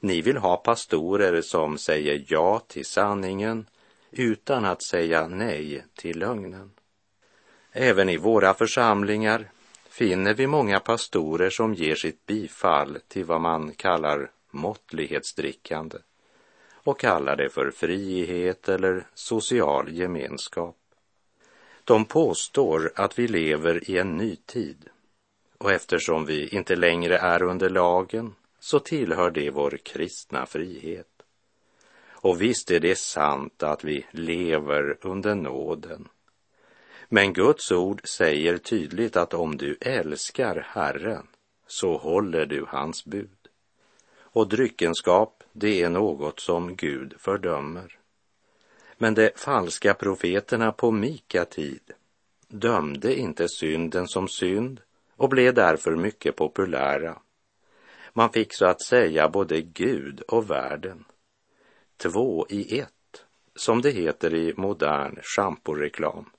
Ni 0.00 0.22
vill 0.22 0.36
ha 0.36 0.56
pastorer 0.56 1.42
som 1.42 1.78
säger 1.78 2.24
ja 2.28 2.62
till 2.66 2.86
sanningen 2.86 3.66
utan 4.10 4.64
att 4.64 4.82
säga 4.82 5.28
nej 5.28 5.84
till 5.94 6.18
lögnen. 6.18 6.70
Även 7.72 8.08
i 8.08 8.16
våra 8.16 8.54
församlingar 8.54 9.50
finner 9.88 10.34
vi 10.34 10.46
många 10.46 10.80
pastorer 10.80 11.50
som 11.50 11.74
ger 11.74 11.94
sitt 11.94 12.26
bifall 12.26 12.98
till 13.08 13.24
vad 13.24 13.40
man 13.40 13.72
kallar 13.74 14.30
måttlighetsdrickande 14.50 15.98
och 16.72 17.00
kallar 17.00 17.36
det 17.36 17.48
för 17.48 17.70
frihet 17.70 18.68
eller 18.68 19.06
social 19.14 19.92
gemenskap. 19.92 20.77
De 21.88 22.04
påstår 22.04 22.92
att 22.94 23.18
vi 23.18 23.28
lever 23.28 23.90
i 23.90 23.98
en 23.98 24.16
ny 24.16 24.36
tid 24.36 24.88
och 25.58 25.72
eftersom 25.72 26.26
vi 26.26 26.48
inte 26.48 26.76
längre 26.76 27.18
är 27.18 27.42
under 27.42 27.70
lagen 27.70 28.34
så 28.60 28.78
tillhör 28.78 29.30
det 29.30 29.50
vår 29.50 29.78
kristna 29.82 30.46
frihet. 30.46 31.22
Och 32.00 32.42
visst 32.42 32.70
är 32.70 32.80
det 32.80 32.98
sant 32.98 33.62
att 33.62 33.84
vi 33.84 34.06
lever 34.10 34.96
under 35.00 35.34
nåden. 35.34 36.08
Men 37.08 37.32
Guds 37.32 37.72
ord 37.72 38.08
säger 38.08 38.58
tydligt 38.58 39.16
att 39.16 39.34
om 39.34 39.56
du 39.56 39.76
älskar 39.80 40.66
Herren 40.68 41.26
så 41.66 41.96
håller 41.96 42.46
du 42.46 42.64
hans 42.68 43.04
bud. 43.04 43.48
Och 44.18 44.48
dryckenskap, 44.48 45.44
det 45.52 45.82
är 45.82 45.90
något 45.90 46.40
som 46.40 46.76
Gud 46.76 47.14
fördömer. 47.18 47.97
Men 48.98 49.14
de 49.14 49.30
falska 49.36 49.94
profeterna 49.94 50.72
på 50.72 50.90
Mika 50.90 51.44
tid 51.44 51.92
dömde 52.48 53.18
inte 53.18 53.48
synden 53.48 54.08
som 54.08 54.28
synd 54.28 54.80
och 55.16 55.28
blev 55.28 55.54
därför 55.54 55.96
mycket 55.96 56.36
populära. 56.36 57.18
Man 58.12 58.32
fick 58.32 58.54
så 58.54 58.66
att 58.66 58.82
säga 58.82 59.28
både 59.28 59.60
Gud 59.60 60.20
och 60.20 60.50
världen. 60.50 61.04
Två 61.96 62.46
i 62.50 62.78
ett, 62.78 63.24
som 63.56 63.82
det 63.82 63.90
heter 63.90 64.34
i 64.34 64.54
modern 64.56 65.18
schamporeklam. 65.22 66.30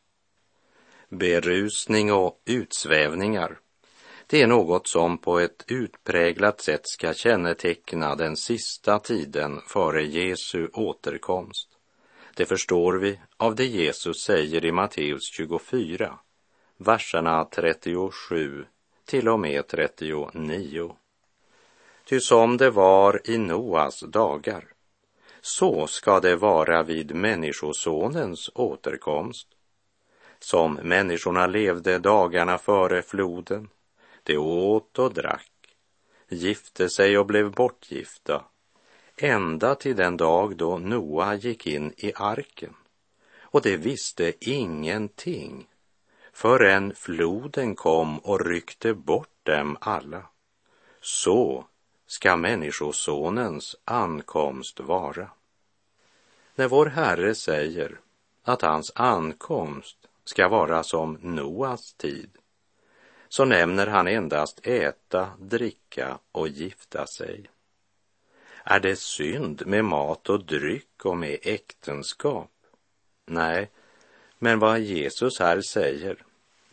Berusning 1.09 2.13
och 2.13 2.41
utsvävningar, 2.45 3.59
det 4.27 4.41
är 4.41 4.47
något 4.47 4.87
som 4.87 5.17
på 5.17 5.39
ett 5.39 5.63
utpräglat 5.67 6.61
sätt 6.61 6.81
ska 6.83 7.13
känneteckna 7.13 8.15
den 8.15 8.35
sista 8.35 8.99
tiden 8.99 9.61
före 9.67 10.03
Jesu 10.03 10.67
återkomst. 10.73 11.78
Det 12.39 12.45
förstår 12.45 12.93
vi 12.93 13.19
av 13.37 13.55
det 13.55 13.65
Jesus 13.65 14.23
säger 14.23 14.65
i 14.65 14.71
Matteus 14.71 15.31
24, 15.31 16.19
verserna 16.77 17.45
37 17.45 18.65
till 19.05 19.29
och 19.29 19.39
med 19.39 19.67
39. 19.67 20.95
Ty 22.05 22.19
som 22.19 22.57
det 22.57 22.69
var 22.69 23.29
i 23.29 23.37
Noas 23.37 23.99
dagar, 23.99 24.65
så 25.41 25.87
ska 25.87 26.19
det 26.19 26.35
vara 26.35 26.83
vid 26.83 27.15
Människosonens 27.15 28.49
återkomst. 28.55 29.47
Som 30.39 30.73
människorna 30.73 31.47
levde 31.47 31.99
dagarna 31.99 32.57
före 32.57 33.01
floden, 33.01 33.69
de 34.23 34.37
åt 34.37 34.99
och 34.99 35.13
drack, 35.13 35.51
gifte 36.29 36.89
sig 36.89 37.17
och 37.17 37.25
blev 37.25 37.51
bortgifta, 37.51 38.45
ända 39.23 39.75
till 39.75 39.95
den 39.95 40.17
dag 40.17 40.57
då 40.57 40.77
Noa 40.77 41.35
gick 41.35 41.67
in 41.67 41.93
i 41.97 42.13
arken. 42.15 42.75
Och 43.41 43.61
de 43.61 43.77
visste 43.77 44.33
ingenting 44.39 45.67
förrän 46.33 46.95
floden 46.95 47.75
kom 47.75 48.19
och 48.19 48.45
ryckte 48.45 48.93
bort 48.93 49.29
dem 49.43 49.77
alla. 49.81 50.25
Så 51.01 51.65
ska 52.07 52.35
Människosonens 52.35 53.75
ankomst 53.85 54.79
vara. 54.79 55.29
När 56.55 56.67
vår 56.67 56.85
Herre 56.85 57.35
säger 57.35 57.99
att 58.43 58.61
hans 58.61 58.91
ankomst 58.95 59.97
ska 60.23 60.47
vara 60.47 60.83
som 60.83 61.17
Noas 61.21 61.93
tid 61.93 62.29
så 63.29 63.45
nämner 63.45 63.87
han 63.87 64.07
endast 64.07 64.67
äta, 64.67 65.29
dricka 65.39 66.19
och 66.31 66.47
gifta 66.47 67.07
sig. 67.07 67.49
Är 68.71 68.79
det 68.79 68.95
synd 68.95 69.67
med 69.67 69.85
mat 69.85 70.29
och 70.29 70.45
dryck 70.45 71.05
och 71.05 71.17
med 71.17 71.37
äktenskap? 71.41 72.51
Nej, 73.25 73.69
men 74.39 74.59
vad 74.59 74.79
Jesus 74.79 75.39
här 75.39 75.61
säger, 75.61 76.23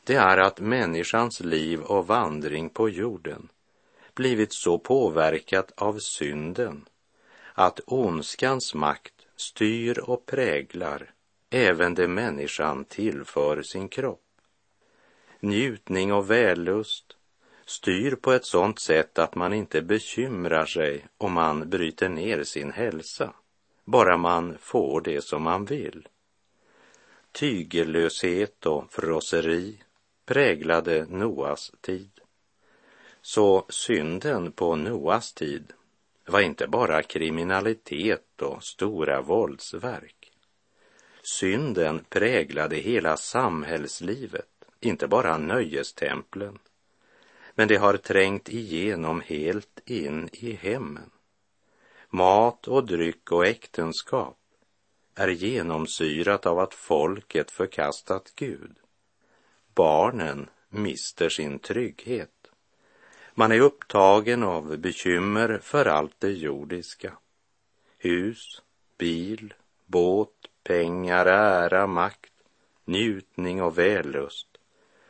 det 0.05 0.15
är 0.15 0.39
att 0.39 0.61
människans 0.61 1.41
liv 1.41 1.81
och 1.81 2.07
vandring 2.07 2.71
på 2.71 2.89
jorden 2.89 3.49
blivit 4.15 4.53
så 4.53 4.79
påverkat 4.79 5.73
av 5.77 5.99
synden 5.99 6.89
att 7.53 7.81
ondskans 7.87 8.75
makt 8.75 9.27
styr 9.37 9.99
och 9.99 10.27
präglar 10.27 11.11
även 11.51 11.95
det 11.95 12.09
människan 12.09 12.85
tillför 12.85 13.63
sin 13.63 13.89
kropp. 13.89 14.25
Njutning 15.41 16.13
och 16.13 16.31
vällust 16.31 17.16
styr 17.67 18.15
på 18.15 18.33
ett 18.33 18.45
sådant 18.45 18.81
sätt 18.81 19.19
att 19.19 19.35
man 19.35 19.53
inte 19.53 19.83
bekymrar 19.83 20.67
sig 20.67 21.07
om 21.19 21.33
man 21.33 21.71
bryter 21.71 22.09
ner 22.09 22.45
sin 22.45 22.73
hälsa, 22.73 23.33
bara 23.85 24.17
man 24.17 24.59
får 24.61 25.01
det 25.01 25.25
som 25.25 25.43
man 25.43 25.65
vill. 25.65 26.09
Tygellöshet 27.33 28.67
och 28.67 28.93
frosseri 28.93 29.83
präglade 30.27 31.07
Noas 31.09 31.73
tid. 31.81 32.11
Så 33.23 33.67
synden 33.69 34.53
på 34.53 34.77
Noas 34.77 35.33
tid 35.33 35.73
var 36.27 36.41
inte 36.41 36.67
bara 36.67 37.03
kriminalitet 37.03 38.43
och 38.43 38.65
stora 38.65 39.21
våldsverk. 39.21 40.33
Synden 41.23 42.05
präglade 42.09 42.77
hela 42.77 43.17
samhällslivet, 43.17 44.49
inte 44.81 45.09
bara 45.09 45.39
nöjestemplen. 45.39 46.59
Men 47.59 47.69
det 47.69 47.77
har 47.77 47.97
trängt 47.97 48.49
igenom 48.49 49.21
helt 49.21 49.81
in 49.85 50.29
i 50.33 50.53
hemmen. 50.53 51.11
Mat 52.11 52.69
och 52.69 52.87
dryck 52.87 53.33
och 53.33 53.47
äktenskap 53.47 54.39
är 55.15 55.29
genomsyrat 55.29 56.47
av 56.47 56.59
att 56.59 56.75
folket 56.75 57.51
förkastat 57.51 58.33
Gud. 58.35 58.77
Barnen 59.75 60.49
mister 60.69 61.29
sin 61.29 61.59
trygghet. 61.59 62.51
Man 63.35 63.53
är 63.53 63.61
upptagen 63.61 64.43
av 64.43 64.77
bekymmer 64.79 65.59
för 65.63 65.85
allt 65.85 66.15
det 66.19 66.33
jordiska. 66.33 67.13
Hus, 67.99 68.63
bil, 68.99 69.55
båt, 69.87 70.49
pengar, 70.63 71.27
ära, 71.27 71.87
makt, 71.87 72.33
njutning 72.85 73.63
och 73.63 73.79
vällust. 73.79 74.49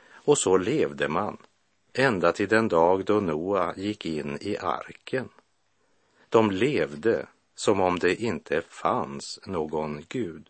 Och 0.09 0.39
så 0.39 0.57
levde 0.57 1.09
man 1.09 1.37
ända 1.99 2.33
till 2.33 2.49
den 2.49 2.69
dag 2.69 3.05
då 3.05 3.21
Noa 3.21 3.75
gick 3.77 4.07
in 4.07 4.39
i 4.41 4.57
arken. 4.57 5.29
De 6.29 6.51
levde 6.51 7.27
som 7.55 7.81
om 7.81 7.99
det 7.99 8.23
inte 8.23 8.63
fanns 8.69 9.41
någon 9.47 10.05
Gud. 10.09 10.49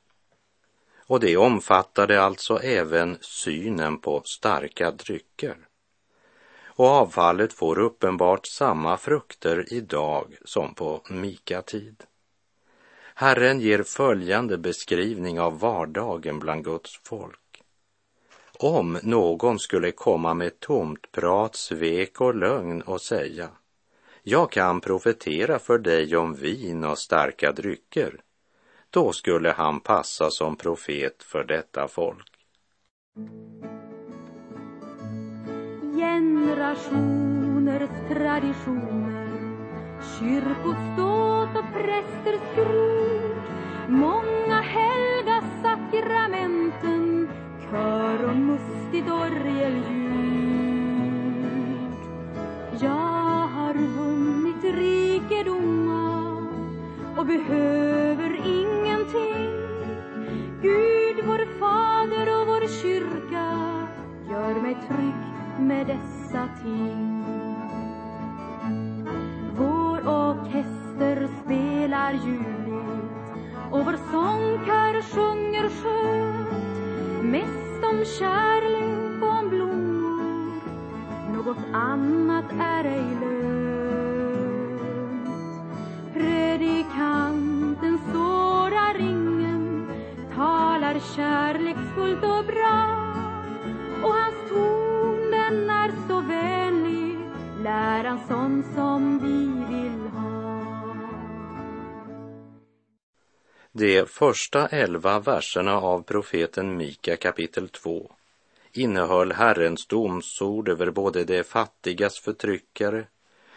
Och 1.07 1.21
det 1.21 1.37
omfattade 1.37 2.23
alltså 2.23 2.59
även 2.59 3.19
synen 3.21 3.99
på 3.99 4.23
starka 4.25 4.91
drycker. 4.91 5.57
Och 6.67 6.87
avfallet 6.87 7.53
får 7.53 7.79
uppenbart 7.79 8.47
samma 8.47 8.97
frukter 8.97 9.73
idag 9.73 10.37
som 10.45 10.75
på 10.75 11.03
Mika-tid. 11.11 12.03
Herren 13.15 13.61
ger 13.61 13.83
följande 13.83 14.59
beskrivning 14.59 15.41
av 15.41 15.61
vardagen 15.61 16.39
bland 16.39 16.65
Guds 16.65 17.01
folk. 17.05 17.46
Om 18.59 18.99
någon 19.03 19.59
skulle 19.59 19.93
komma 19.93 20.35
med 20.35 20.61
tomt 20.61 21.13
prat, 21.13 21.57
svek 21.57 22.21
och 22.21 22.35
lögn 22.35 22.83
och 22.83 23.01
säga 23.01 23.49
jag 24.29 24.51
kan 24.51 24.81
profetera 24.81 25.59
för 25.59 25.79
dig 25.79 26.17
om 26.17 26.35
vin 26.35 26.85
och 26.85 26.99
starka 26.99 27.53
drycker, 27.53 28.21
då 28.91 29.13
skulle 29.13 29.51
han 29.51 29.81
passa 29.81 30.31
som 30.31 30.57
profet 30.57 31.23
för 31.23 31.45
detta 31.45 31.89
folk. 31.89 32.33
Generationers 35.97 37.91
traditioner, 38.09 39.29
kyrkoståt 40.19 41.57
och 41.57 41.73
prästers 41.75 42.41
skrot, 42.53 43.49
många 43.89 44.61
helger 44.61 45.06
sakramenten, 47.77 48.17
kör 48.17 48.31
och 48.31 48.37
mustigt 48.37 49.11
orgelljud. 49.11 49.97
Jag 52.81 53.49
har 53.49 53.75
vunnit 53.75 54.65
rikedomar 54.65 56.49
och 57.17 57.27
behöver 57.27 58.37
ingenting. 58.47 59.51
Gud, 60.63 61.25
vår 61.27 61.59
Fader 61.59 62.41
och 62.41 62.47
vår 62.47 62.83
kyrka 62.83 63.47
gör 64.31 64.63
mig 64.63 64.77
trygg 64.89 65.67
med 65.67 65.87
dessa 65.87 66.49
ting. 66.63 67.25
Vår 69.59 69.99
orkester 70.09 71.29
spelar 71.45 72.13
ljuvligt 72.13 72.77
och 73.71 73.85
vår 73.85 73.97
sångkör 74.13 75.03
sjunger 75.03 75.69
skönt 75.69 76.26
om 77.91 78.05
kärlek 78.05 79.23
och 79.23 79.29
om 79.39 79.49
blommor 79.49 79.97
något 81.37 81.65
annat 81.73 82.53
är 82.61 82.85
ej 82.85 83.17
lönt. 83.21 84.81
Predikanten 86.15 87.99
sårar 88.13 88.95
ringen 88.95 89.89
talar 90.35 90.99
kärleksfullt 91.17 92.25
och 92.25 92.45
bra 92.45 93.07
och 94.03 94.15
hans 94.15 94.49
ton 94.49 95.31
den 95.31 95.71
är 95.71 95.93
så 96.09 96.21
vänlig 96.21 97.19
lär 97.63 98.05
han 98.05 98.19
sån 98.29 98.65
som 98.75 99.19
vi 99.19 99.47
vill 99.75 100.09
ha. 100.09 100.46
De 103.79 104.07
första 104.07 104.69
elva 104.69 105.21
verserna 105.21 105.81
av 105.81 106.03
profeten 106.03 106.77
Mika 106.77 107.17
kapitel 107.17 107.69
2 107.69 108.13
innehöll 108.73 109.33
Herrens 109.33 109.87
domsord 109.87 110.69
över 110.69 110.91
både 110.91 111.25
de 111.25 111.45
fattigas 111.45 112.19
förtryckare, 112.19 113.07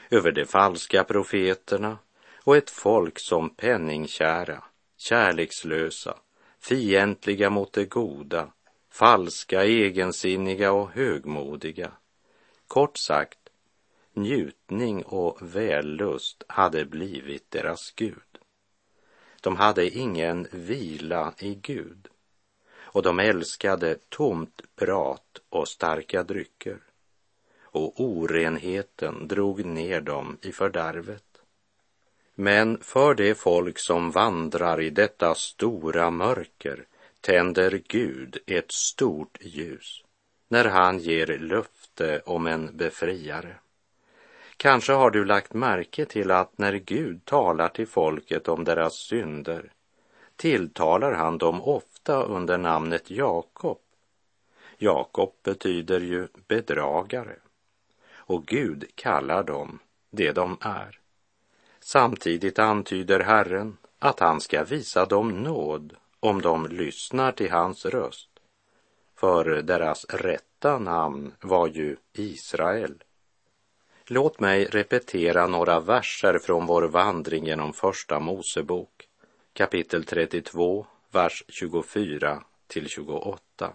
över 0.10 0.32
de 0.32 0.46
falska 0.46 1.04
profeterna 1.04 1.98
och 2.44 2.58
ett 2.58 2.70
folk 2.70 3.20
som 3.20 3.50
penningkära, 3.50 4.64
kärlekslösa, 4.98 6.18
fientliga 6.60 7.50
mot 7.50 7.74
det 7.74 7.86
goda, 7.86 8.48
falska, 8.90 9.64
egensinniga 9.64 10.72
och 10.72 10.92
högmodiga. 10.92 11.92
Kort 12.68 12.98
sagt, 12.98 13.50
njutning 14.14 15.04
och 15.04 15.38
vällust 15.42 16.44
hade 16.48 16.86
blivit 16.86 17.52
deras 17.52 17.92
Gud. 17.96 18.29
De 19.42 19.56
hade 19.56 19.90
ingen 19.90 20.48
vila 20.52 21.34
i 21.40 21.56
Gud 21.56 22.08
och 22.78 23.04
de 23.04 23.20
älskade 23.20 23.98
tomt 24.10 24.62
prat 24.76 25.42
och 25.50 25.68
starka 25.68 26.24
drycker 26.24 26.78
och 27.72 28.00
orenheten 28.00 29.28
drog 29.28 29.66
ner 29.66 30.02
dem 30.02 30.38
i 30.42 30.52
fördärvet. 30.52 31.24
Men 32.36 32.78
för 32.78 33.14
det 33.14 33.36
folk 33.36 33.80
som 33.80 34.12
vandrar 34.12 34.82
i 34.82 34.90
detta 34.90 35.36
stora 35.36 36.12
mörker 36.12 36.86
tänder 37.22 37.82
Gud 37.88 38.38
ett 38.46 38.72
stort 38.72 39.38
ljus 39.42 40.04
när 40.48 40.66
han 40.66 41.00
ger 41.00 41.40
löfte 41.40 42.22
om 42.26 42.48
en 42.48 42.78
befriare. 42.78 43.56
Kanske 44.62 44.94
har 44.94 45.12
du 45.12 45.26
lagt 45.26 45.54
märke 45.54 46.06
till 46.06 46.32
att 46.32 46.58
när 46.58 46.74
Gud 46.74 47.26
talar 47.26 47.70
till 47.70 47.88
folket 47.88 48.48
om 48.48 48.64
deras 48.64 48.94
synder 48.94 49.72
tilltalar 50.36 51.14
han 51.14 51.38
dem 51.38 51.62
ofta 51.62 52.24
under 52.24 52.58
namnet 52.58 53.12
Jakob. 53.12 53.78
Jakob 54.78 55.34
betyder 55.44 56.00
ju 56.00 56.28
bedragare 56.48 57.36
och 58.14 58.46
Gud 58.46 58.86
kallar 58.96 59.44
dem 59.44 59.80
det 60.12 60.32
de 60.32 60.58
är. 60.62 61.00
Samtidigt 61.80 62.60
antyder 62.60 63.20
Herren 63.20 63.78
att 64.00 64.20
han 64.20 64.42
ska 64.42 64.64
visa 64.64 65.06
dem 65.06 65.30
nåd 65.30 65.96
om 66.20 66.42
de 66.42 66.68
lyssnar 66.68 67.32
till 67.32 67.52
hans 67.52 67.86
röst. 67.86 68.30
För 69.16 69.62
deras 69.62 70.06
rätta 70.06 70.80
namn 70.80 71.34
var 71.42 71.68
ju 71.68 71.98
Israel. 72.14 73.04
Låt 74.12 74.40
mig 74.40 74.66
repetera 74.66 75.48
några 75.48 75.80
verser 75.80 76.40
från 76.40 76.66
vår 76.66 76.84
vandring 76.84 77.46
genom 77.46 77.74
Första 77.74 78.20
Mosebok, 78.20 79.08
kapitel 79.54 80.04
32, 80.04 80.86
vers 81.12 81.44
24 81.48 82.44
till 82.68 82.88
28. 82.88 83.74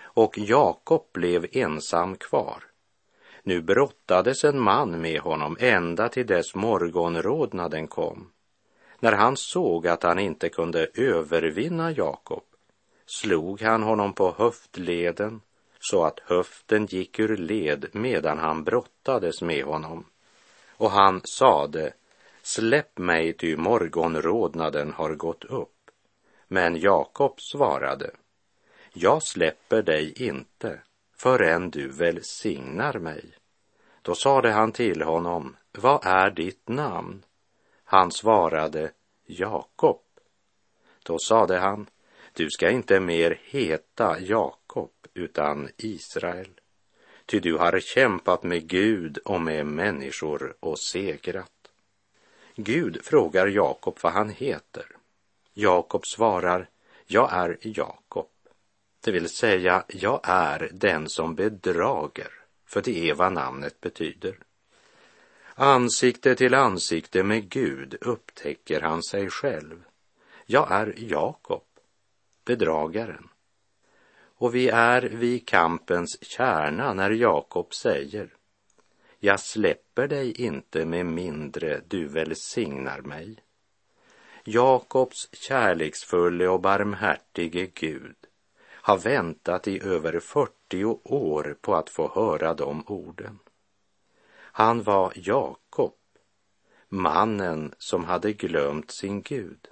Och 0.00 0.38
Jakob 0.38 1.06
blev 1.12 1.46
ensam 1.52 2.16
kvar. 2.16 2.64
Nu 3.42 3.62
brottades 3.62 4.44
en 4.44 4.60
man 4.60 5.00
med 5.00 5.20
honom 5.20 5.56
ända 5.60 6.08
till 6.08 6.26
dess 6.26 6.54
morgonrodnaden 6.54 7.86
kom. 7.86 8.30
När 9.00 9.12
han 9.12 9.36
såg 9.36 9.86
att 9.86 10.02
han 10.02 10.18
inte 10.18 10.48
kunde 10.48 10.88
övervinna 10.94 11.92
Jakob 11.92 12.44
slog 13.06 13.62
han 13.62 13.82
honom 13.82 14.12
på 14.12 14.34
höftleden 14.38 15.40
så 15.90 16.04
att 16.04 16.20
höften 16.20 16.86
gick 16.86 17.18
ur 17.18 17.36
led 17.36 17.86
medan 17.92 18.38
han 18.38 18.64
brottades 18.64 19.42
med 19.42 19.64
honom. 19.64 20.04
Och 20.68 20.90
han 20.90 21.20
sade, 21.24 21.92
släpp 22.42 22.98
mig 22.98 23.32
ty 23.32 23.56
morgonrodnaden 23.56 24.92
har 24.92 25.14
gått 25.14 25.44
upp. 25.44 25.90
Men 26.48 26.80
Jakob 26.80 27.40
svarade, 27.40 28.10
jag 28.92 29.22
släpper 29.22 29.82
dig 29.82 30.12
inte 30.28 30.80
förrän 31.16 31.70
du 31.70 31.88
välsignar 31.88 32.98
mig. 32.98 33.24
Då 34.02 34.14
sade 34.14 34.50
han 34.52 34.72
till 34.72 35.02
honom, 35.02 35.56
vad 35.72 36.06
är 36.06 36.30
ditt 36.30 36.68
namn? 36.68 37.24
Han 37.84 38.10
svarade, 38.10 38.92
Jakob. 39.26 40.00
Då 41.02 41.18
sade 41.18 41.58
han, 41.58 41.86
du 42.38 42.50
ska 42.50 42.70
inte 42.70 43.00
mer 43.00 43.40
heta 43.44 44.20
Jakob 44.20 44.90
utan 45.14 45.68
Israel. 45.76 46.48
Ty 47.26 47.40
du 47.40 47.56
har 47.56 47.80
kämpat 47.80 48.42
med 48.42 48.68
Gud 48.68 49.18
och 49.18 49.40
med 49.40 49.66
människor 49.66 50.56
och 50.60 50.78
segrat. 50.78 51.70
Gud 52.56 53.00
frågar 53.04 53.46
Jakob 53.46 53.98
vad 54.02 54.12
han 54.12 54.30
heter. 54.30 54.86
Jakob 55.54 56.06
svarar, 56.06 56.68
jag 57.06 57.32
är 57.32 57.58
Jakob. 57.60 58.30
Det 59.00 59.10
vill 59.10 59.28
säga, 59.28 59.84
jag 59.88 60.20
är 60.22 60.70
den 60.72 61.08
som 61.08 61.34
bedrager, 61.34 62.32
för 62.66 62.82
det 62.82 63.10
är 63.10 63.14
vad 63.14 63.32
namnet 63.32 63.80
betyder. 63.80 64.38
Ansikte 65.54 66.34
till 66.34 66.54
ansikte 66.54 67.22
med 67.22 67.48
Gud 67.48 67.96
upptäcker 68.00 68.80
han 68.80 69.02
sig 69.02 69.30
själv. 69.30 69.84
Jag 70.46 70.72
är 70.72 70.94
Jakob, 70.96 71.62
bedragaren. 72.48 73.28
Och 74.40 74.54
vi 74.54 74.68
är 74.68 75.02
vid 75.02 75.48
kampens 75.48 76.24
kärna 76.24 76.94
när 76.94 77.10
Jakob 77.10 77.74
säger 77.74 78.34
Jag 79.18 79.40
släpper 79.40 80.08
dig 80.08 80.32
inte 80.32 80.84
med 80.84 81.06
mindre 81.06 81.80
du 81.88 82.08
välsignar 82.08 83.00
mig. 83.00 83.38
Jakobs 84.44 85.28
kärleksfulle 85.32 86.48
och 86.48 86.60
barmhärtige 86.60 87.70
Gud 87.74 88.16
har 88.70 88.98
väntat 88.98 89.68
i 89.68 89.82
över 89.82 90.20
40 90.20 90.84
år 91.04 91.56
på 91.60 91.74
att 91.74 91.90
få 91.90 92.12
höra 92.14 92.54
de 92.54 92.84
orden. 92.86 93.38
Han 94.34 94.82
var 94.82 95.12
Jakob, 95.16 95.94
mannen 96.88 97.74
som 97.78 98.04
hade 98.04 98.32
glömt 98.32 98.90
sin 98.90 99.22
Gud 99.22 99.68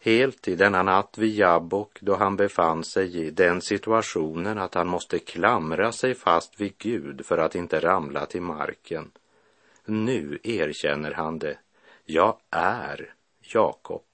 helt 0.00 0.48
i 0.48 0.56
denna 0.56 0.82
natt 0.82 1.18
vid 1.18 1.34
Jabbok 1.34 1.98
då 2.00 2.14
han 2.14 2.36
befann 2.36 2.84
sig 2.84 3.16
i 3.16 3.30
den 3.30 3.60
situationen 3.60 4.58
att 4.58 4.74
han 4.74 4.86
måste 4.86 5.18
klamra 5.18 5.92
sig 5.92 6.14
fast 6.14 6.60
vid 6.60 6.78
Gud 6.78 7.26
för 7.26 7.38
att 7.38 7.54
inte 7.54 7.80
ramla 7.80 8.26
till 8.26 8.42
marken. 8.42 9.10
Nu 9.84 10.38
erkänner 10.42 11.12
han 11.12 11.38
det. 11.38 11.58
Jag 12.04 12.36
är 12.50 13.14
Jakob. 13.40 14.04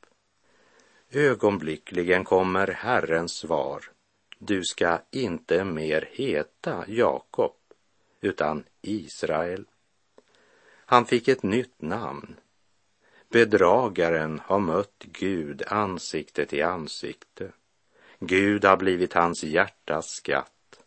Ögonblickligen 1.10 2.24
kommer 2.24 2.66
Herrens 2.66 3.32
svar. 3.32 3.84
Du 4.38 4.64
ska 4.64 4.98
inte 5.10 5.64
mer 5.64 6.08
heta 6.12 6.84
Jakob, 6.88 7.54
utan 8.20 8.64
Israel. 8.82 9.64
Han 10.86 11.06
fick 11.06 11.28
ett 11.28 11.42
nytt 11.42 11.82
namn, 11.82 12.36
Bedragaren 13.28 14.40
har 14.44 14.58
mött 14.58 14.98
Gud 14.98 15.62
ansikte 15.66 16.46
till 16.46 16.64
ansikte. 16.64 17.52
Gud 18.18 18.64
har 18.64 18.76
blivit 18.76 19.12
hans 19.12 19.44
hjärtas 19.44 20.06
skatt. 20.06 20.80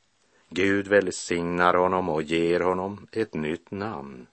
Gud 0.50 0.88
välsignar 0.88 1.74
honom 1.74 2.10
och 2.10 2.22
ger 2.22 2.60
honom 2.60 3.08
ett 3.12 3.34
nytt 3.34 3.72
namn. 3.72 4.28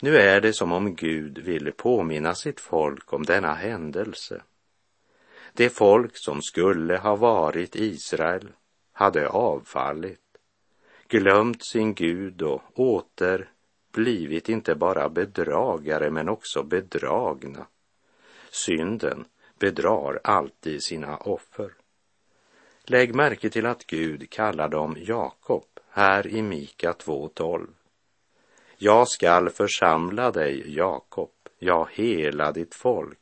Nu 0.00 0.16
är 0.16 0.40
det 0.40 0.52
som 0.52 0.72
om 0.72 0.94
Gud 0.94 1.38
ville 1.38 1.72
påminna 1.72 2.34
sitt 2.34 2.60
folk 2.60 3.12
om 3.12 3.22
denna 3.22 3.54
händelse. 3.54 4.42
Det 5.52 5.70
folk 5.70 6.16
som 6.16 6.42
skulle 6.42 6.96
ha 6.96 7.16
varit 7.16 7.76
Israel 7.76 8.48
hade 8.92 9.28
avfallit, 9.28 10.20
glömt 11.08 11.66
sin 11.66 11.94
Gud 11.94 12.42
och 12.42 12.62
åter 12.74 13.50
blivit 13.98 14.48
inte 14.48 14.74
bara 14.74 15.08
bedragare 15.08 16.10
men 16.10 16.28
också 16.28 16.62
bedragna. 16.62 17.66
Synden 18.50 19.24
bedrar 19.58 20.20
alltid 20.24 20.82
sina 20.82 21.16
offer. 21.16 21.72
Lägg 22.84 23.14
märke 23.14 23.50
till 23.50 23.66
att 23.66 23.86
Gud 23.86 24.30
kallar 24.30 24.68
dem 24.68 24.96
Jakob 24.98 25.64
här 25.90 26.26
i 26.26 26.42
Mika 26.42 26.92
2.12. 26.92 27.66
Jag 28.76 29.08
skall 29.08 29.50
församla 29.50 30.30
dig, 30.30 30.76
Jakob, 30.76 31.32
ja, 31.58 31.88
hela 31.92 32.52
ditt 32.52 32.74
folk. 32.74 33.18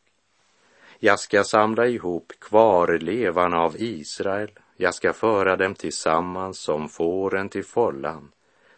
Jag 0.98 1.20
ska 1.20 1.44
samla 1.44 1.86
ihop 1.86 2.32
kvarlevarna 2.38 3.58
av 3.58 3.76
Israel, 3.78 4.50
jag 4.76 4.94
ska 4.94 5.12
föra 5.12 5.56
dem 5.56 5.74
tillsammans 5.74 6.58
som 6.58 6.88
fåren 6.88 7.48
till 7.48 7.64
follan 7.64 8.32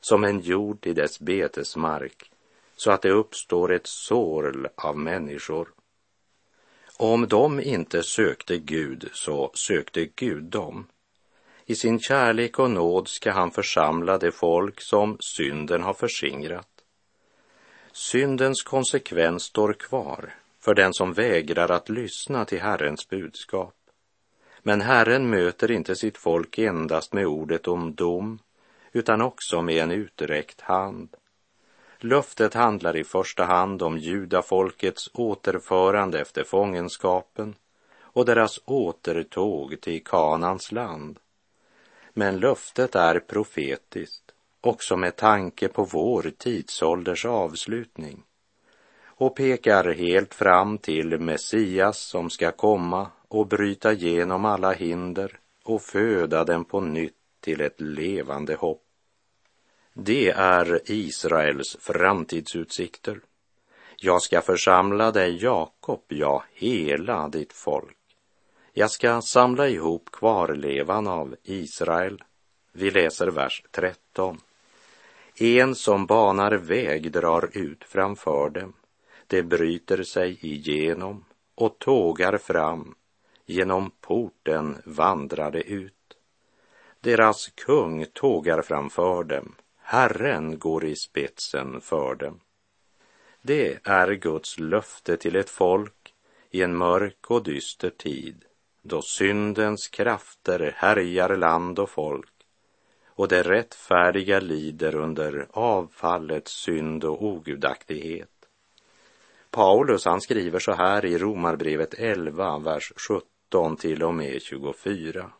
som 0.08 0.24
en 0.24 0.40
jord 0.40 0.86
i 0.86 0.92
dess 0.92 1.20
betesmark, 1.20 2.30
så 2.76 2.90
att 2.90 3.02
det 3.02 3.10
uppstår 3.10 3.72
ett 3.72 3.86
sorl 3.86 4.66
av 4.74 4.98
människor. 4.98 5.68
Om 6.96 7.28
de 7.28 7.60
inte 7.60 8.02
sökte 8.02 8.58
Gud, 8.58 9.10
så 9.12 9.50
sökte 9.54 10.04
Gud 10.04 10.44
dem. 10.44 10.86
I 11.66 11.74
sin 11.74 12.00
kärlek 12.00 12.58
och 12.58 12.70
nåd 12.70 13.08
ska 13.08 13.32
han 13.32 13.50
församla 13.50 14.18
det 14.18 14.32
folk 14.32 14.80
som 14.80 15.16
synden 15.20 15.82
har 15.82 15.94
förskingrat. 15.94 16.68
Syndens 17.92 18.62
konsekvens 18.62 19.42
står 19.42 19.72
kvar, 19.72 20.34
för 20.60 20.74
den 20.74 20.94
som 20.94 21.12
vägrar 21.12 21.70
att 21.70 21.88
lyssna 21.88 22.44
till 22.44 22.60
Herrens 22.60 23.08
budskap. 23.08 23.74
Men 24.62 24.80
Herren 24.80 25.30
möter 25.30 25.70
inte 25.70 25.96
sitt 25.96 26.18
folk 26.18 26.58
endast 26.58 27.12
med 27.12 27.26
ordet 27.26 27.68
om 27.68 27.94
dom, 27.94 28.38
utan 28.92 29.22
också 29.22 29.62
med 29.62 29.82
en 29.82 29.90
uträckt 29.90 30.60
hand. 30.60 31.16
Löftet 31.98 32.54
handlar 32.54 32.96
i 32.96 33.04
första 33.04 33.44
hand 33.44 33.82
om 33.82 33.98
judafolkets 33.98 35.10
återförande 35.14 36.20
efter 36.20 36.44
fångenskapen 36.44 37.54
och 38.00 38.24
deras 38.24 38.60
återtåg 38.64 39.80
till 39.80 40.04
Kanans 40.04 40.72
land. 40.72 41.18
Men 42.12 42.38
löftet 42.38 42.94
är 42.94 43.20
profetiskt 43.20 44.32
också 44.60 44.96
med 44.96 45.16
tanke 45.16 45.68
på 45.68 45.84
vår 45.84 46.30
tidsålders 46.38 47.24
avslutning 47.24 48.22
och 49.04 49.36
pekar 49.36 49.92
helt 49.92 50.34
fram 50.34 50.78
till 50.78 51.18
Messias 51.18 51.98
som 51.98 52.30
ska 52.30 52.52
komma 52.52 53.10
och 53.28 53.46
bryta 53.46 53.92
igenom 53.92 54.44
alla 54.44 54.72
hinder 54.72 55.38
och 55.64 55.82
föda 55.82 56.44
den 56.44 56.64
på 56.64 56.80
nytt 56.80 57.17
till 57.40 57.60
ett 57.60 57.80
levande 57.80 58.54
hopp. 58.54 58.82
Det 59.94 60.30
är 60.30 60.80
Israels 60.84 61.76
framtidsutsikter. 61.80 63.20
Jag 63.96 64.22
ska 64.22 64.40
församla 64.40 65.10
dig, 65.12 65.42
Jakob, 65.42 66.04
ja, 66.08 66.44
hela 66.52 67.28
ditt 67.28 67.52
folk. 67.52 67.96
Jag 68.72 68.90
ska 68.90 69.20
samla 69.20 69.68
ihop 69.68 70.08
kvarlevan 70.12 71.06
av 71.06 71.36
Israel. 71.42 72.22
Vi 72.72 72.90
läser 72.90 73.26
vers 73.26 73.62
13. 73.70 74.40
En 75.40 75.74
som 75.74 76.06
banar 76.06 76.52
väg 76.52 77.12
drar 77.12 77.50
ut 77.52 77.84
framför 77.84 78.50
dem. 78.50 78.72
Det 79.26 79.42
bryter 79.42 80.02
sig 80.02 80.38
igenom 80.40 81.24
och 81.54 81.78
tågar 81.78 82.38
fram. 82.38 82.94
Genom 83.46 83.90
porten 84.00 84.82
vandrar 84.84 85.50
det 85.50 85.62
ut. 85.62 85.97
Deras 87.00 87.48
kung 87.48 88.06
tågar 88.12 88.62
framför 88.62 89.24
dem. 89.24 89.54
Herren 89.76 90.58
går 90.58 90.84
i 90.84 90.96
spetsen 90.96 91.80
för 91.80 92.14
dem. 92.14 92.40
Det 93.42 93.78
är 93.84 94.12
Guds 94.12 94.58
löfte 94.58 95.16
till 95.16 95.36
ett 95.36 95.50
folk 95.50 96.14
i 96.50 96.62
en 96.62 96.76
mörk 96.76 97.30
och 97.30 97.42
dyster 97.42 97.90
tid 97.90 98.44
då 98.82 99.02
syndens 99.02 99.88
krafter 99.88 100.72
härjar 100.76 101.36
land 101.36 101.78
och 101.78 101.90
folk 101.90 102.32
och 103.06 103.28
det 103.28 103.42
rättfärdiga 103.42 104.40
lider 104.40 104.94
under 104.94 105.46
avfallets 105.50 106.52
synd 106.52 107.04
och 107.04 107.24
ogudaktighet. 107.24 108.28
Paulus 109.50 110.04
han 110.04 110.20
skriver 110.20 110.58
så 110.58 110.72
här 110.72 111.04
i 111.04 111.18
Romarbrevet 111.18 111.94
11, 111.94 112.58
vers 112.58 112.92
17 112.96 113.76
till 113.76 114.02
och 114.02 114.14
med 114.14 114.42
24. 114.42 115.30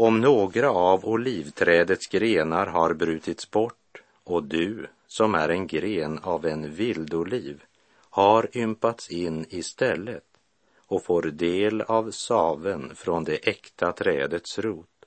Om 0.00 0.20
några 0.20 0.70
av 0.70 1.04
olivträdets 1.04 2.06
grenar 2.06 2.66
har 2.66 2.94
brutits 2.94 3.50
bort 3.50 4.02
och 4.24 4.44
du, 4.44 4.86
som 5.06 5.34
är 5.34 5.48
en 5.48 5.66
gren 5.66 6.18
av 6.18 6.46
en 6.46 6.74
vildoliv, 6.74 7.62
har 8.10 8.56
ympats 8.56 9.10
in 9.10 9.46
istället 9.48 10.24
och 10.86 11.04
får 11.04 11.22
del 11.22 11.80
av 11.80 12.10
saven 12.10 12.94
från 12.94 13.24
det 13.24 13.48
äkta 13.48 13.92
trädets 13.92 14.58
rot, 14.58 15.04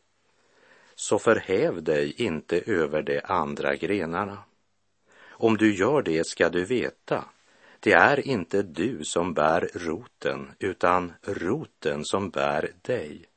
så 0.95 1.19
förhäv 1.19 1.84
dig 1.84 2.13
inte 2.21 2.60
över 2.60 3.01
de 3.01 3.21
andra 3.23 3.75
grenarna. 3.75 4.38
Om 5.30 5.58
du 5.58 5.75
gör 5.75 6.01
det 6.01 6.27
ska 6.27 6.49
du 6.49 6.65
veta, 6.65 7.25
det 7.80 7.93
är 7.93 8.27
inte 8.27 8.62
du 8.62 9.04
som 9.04 9.34
bär 9.34 9.69
roten, 9.73 10.51
utan 10.60 11.13
roten 11.21 12.06
som 12.06 12.30
bär 12.30 12.71
dig. 12.82 13.31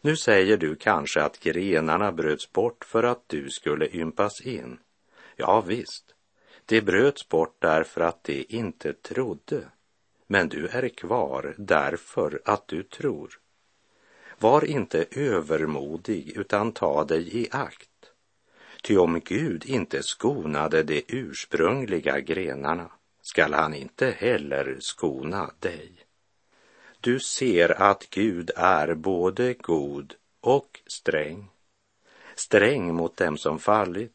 Nu 0.00 0.16
säger 0.16 0.56
du 0.56 0.76
kanske 0.76 1.22
att 1.22 1.40
grenarna 1.40 2.12
bröts 2.12 2.52
bort 2.52 2.84
för 2.84 3.02
att 3.02 3.24
du 3.26 3.50
skulle 3.50 3.88
ympas 3.96 4.40
in. 4.40 4.78
Ja, 5.36 5.60
visst, 5.60 6.14
det 6.66 6.82
bröts 6.82 7.28
bort 7.28 7.56
därför 7.58 8.00
att 8.00 8.24
de 8.24 8.46
inte 8.48 8.92
trodde. 8.92 9.68
Men 10.26 10.48
du 10.48 10.66
är 10.66 10.88
kvar 10.88 11.54
därför 11.58 12.40
att 12.44 12.68
du 12.68 12.82
tror. 12.82 13.40
Var 14.38 14.64
inte 14.64 15.06
övermodig, 15.10 16.32
utan 16.36 16.72
ta 16.72 17.04
dig 17.04 17.36
i 17.38 17.48
akt. 17.50 17.90
Ty 18.82 18.96
om 18.96 19.20
Gud 19.24 19.66
inte 19.66 20.02
skonade 20.02 20.82
de 20.82 21.04
ursprungliga 21.08 22.20
grenarna 22.20 22.90
skall 23.22 23.54
han 23.54 23.74
inte 23.74 24.10
heller 24.10 24.76
skona 24.80 25.50
dig. 25.58 25.99
Du 27.02 27.20
ser 27.20 27.82
att 27.82 28.10
Gud 28.10 28.50
är 28.56 28.94
både 28.94 29.54
god 29.54 30.14
och 30.40 30.80
sträng. 30.86 31.50
Sträng 32.34 32.94
mot 32.94 33.16
dem 33.16 33.38
som 33.38 33.58
fallit, 33.58 34.12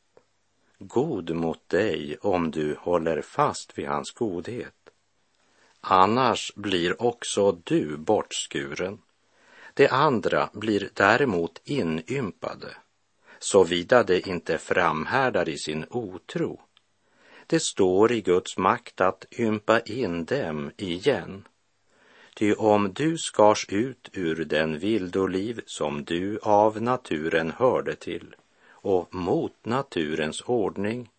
god 0.80 1.30
mot 1.30 1.70
dig 1.70 2.18
om 2.22 2.52
du 2.52 2.76
håller 2.80 3.22
fast 3.22 3.78
vid 3.78 3.88
hans 3.88 4.12
godhet. 4.12 4.90
Annars 5.82 6.52
blir 6.56 7.02
också 7.02 7.52
du 7.52 7.98
bortskuren. 7.98 9.02
De 9.74 9.88
andra 9.88 10.50
blir 10.54 10.90
däremot 10.94 11.62
inympade, 11.64 12.78
såvida 13.40 14.04
de 14.04 14.30
inte 14.30 14.58
framhärdar 14.58 15.50
i 15.50 15.58
sin 15.58 15.86
otro. 15.90 16.62
Det 17.48 17.60
står 17.60 18.12
i 18.12 18.22
Guds 18.22 18.58
makt 18.58 19.02
att 19.02 19.26
ympa 19.40 19.80
in 19.80 20.26
dem 20.26 20.72
igen 20.78 21.48
Ty 22.38 22.54
om 22.54 22.94
du 22.94 23.18
skars 23.18 23.66
ut 23.70 24.10
ur 24.14 24.46
den 24.46 24.80
vildoliv 24.80 25.62
som 25.66 26.04
du 26.04 26.40
av 26.42 26.82
naturen 26.82 27.52
hörde 27.52 27.96
till 27.96 28.36
och 28.70 29.14
mot 29.14 29.66
naturens 29.66 30.42
ordning 30.42 31.10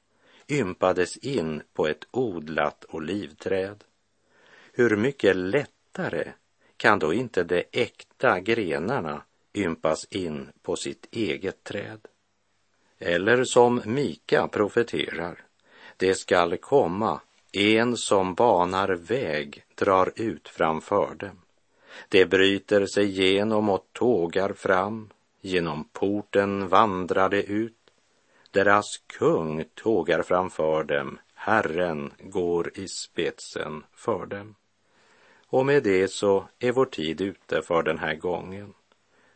ympades 0.49 1.17
in 1.17 1.63
på 1.73 1.87
ett 1.87 2.07
odlat 2.11 2.85
olivträd, 2.89 3.85
hur 4.73 4.97
mycket 4.97 5.37
lättare 5.37 6.33
kan 6.77 6.99
då 6.99 7.15
inte 7.15 7.45
de 7.45 7.65
äkta 7.73 8.41
grenarna 8.41 9.23
ympas 9.55 10.05
in 10.11 10.49
på 10.63 10.77
sitt 10.77 11.07
eget 11.11 11.65
träd? 11.65 12.01
Eller 12.99 13.45
som 13.45 13.83
Mika 13.85 14.49
profeterar, 14.49 15.45
det 15.97 16.15
skall 16.15 16.57
komma 16.57 17.21
en 17.57 17.97
som 17.97 18.35
banar 18.35 18.89
väg 18.89 19.65
drar 19.75 20.13
ut 20.17 20.49
framför 20.49 21.15
dem. 21.15 21.43
Det 22.09 22.27
bryter 22.27 22.87
sig 22.87 23.07
genom 23.07 23.69
och 23.69 23.87
tågar 23.93 24.53
fram. 24.53 25.11
Genom 25.41 25.85
porten 25.93 26.69
vandrar 26.69 27.29
det 27.29 27.43
ut. 27.43 27.73
Deras 28.51 28.87
kung 29.19 29.65
tågar 29.75 30.23
framför 30.23 30.85
dem. 30.85 31.19
Herren 31.35 32.13
går 32.19 32.79
i 32.79 32.89
spetsen 32.89 33.85
för 33.93 34.27
dem. 34.27 34.55
Och 35.49 35.67
med 35.67 35.83
det 35.83 36.09
så 36.09 36.49
är 36.59 36.73
vår 36.73 36.85
tid 36.87 37.21
ute 37.21 37.63
för 37.63 37.83
den 37.83 37.99
här 37.99 38.15
gången. 38.15 38.75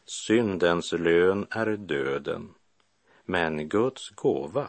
Syndens 0.05 0.93
lön 0.93 1.47
är 1.51 1.67
döden, 1.67 2.55
men 3.25 3.69
Guds 3.69 4.11
gåva 4.11 4.69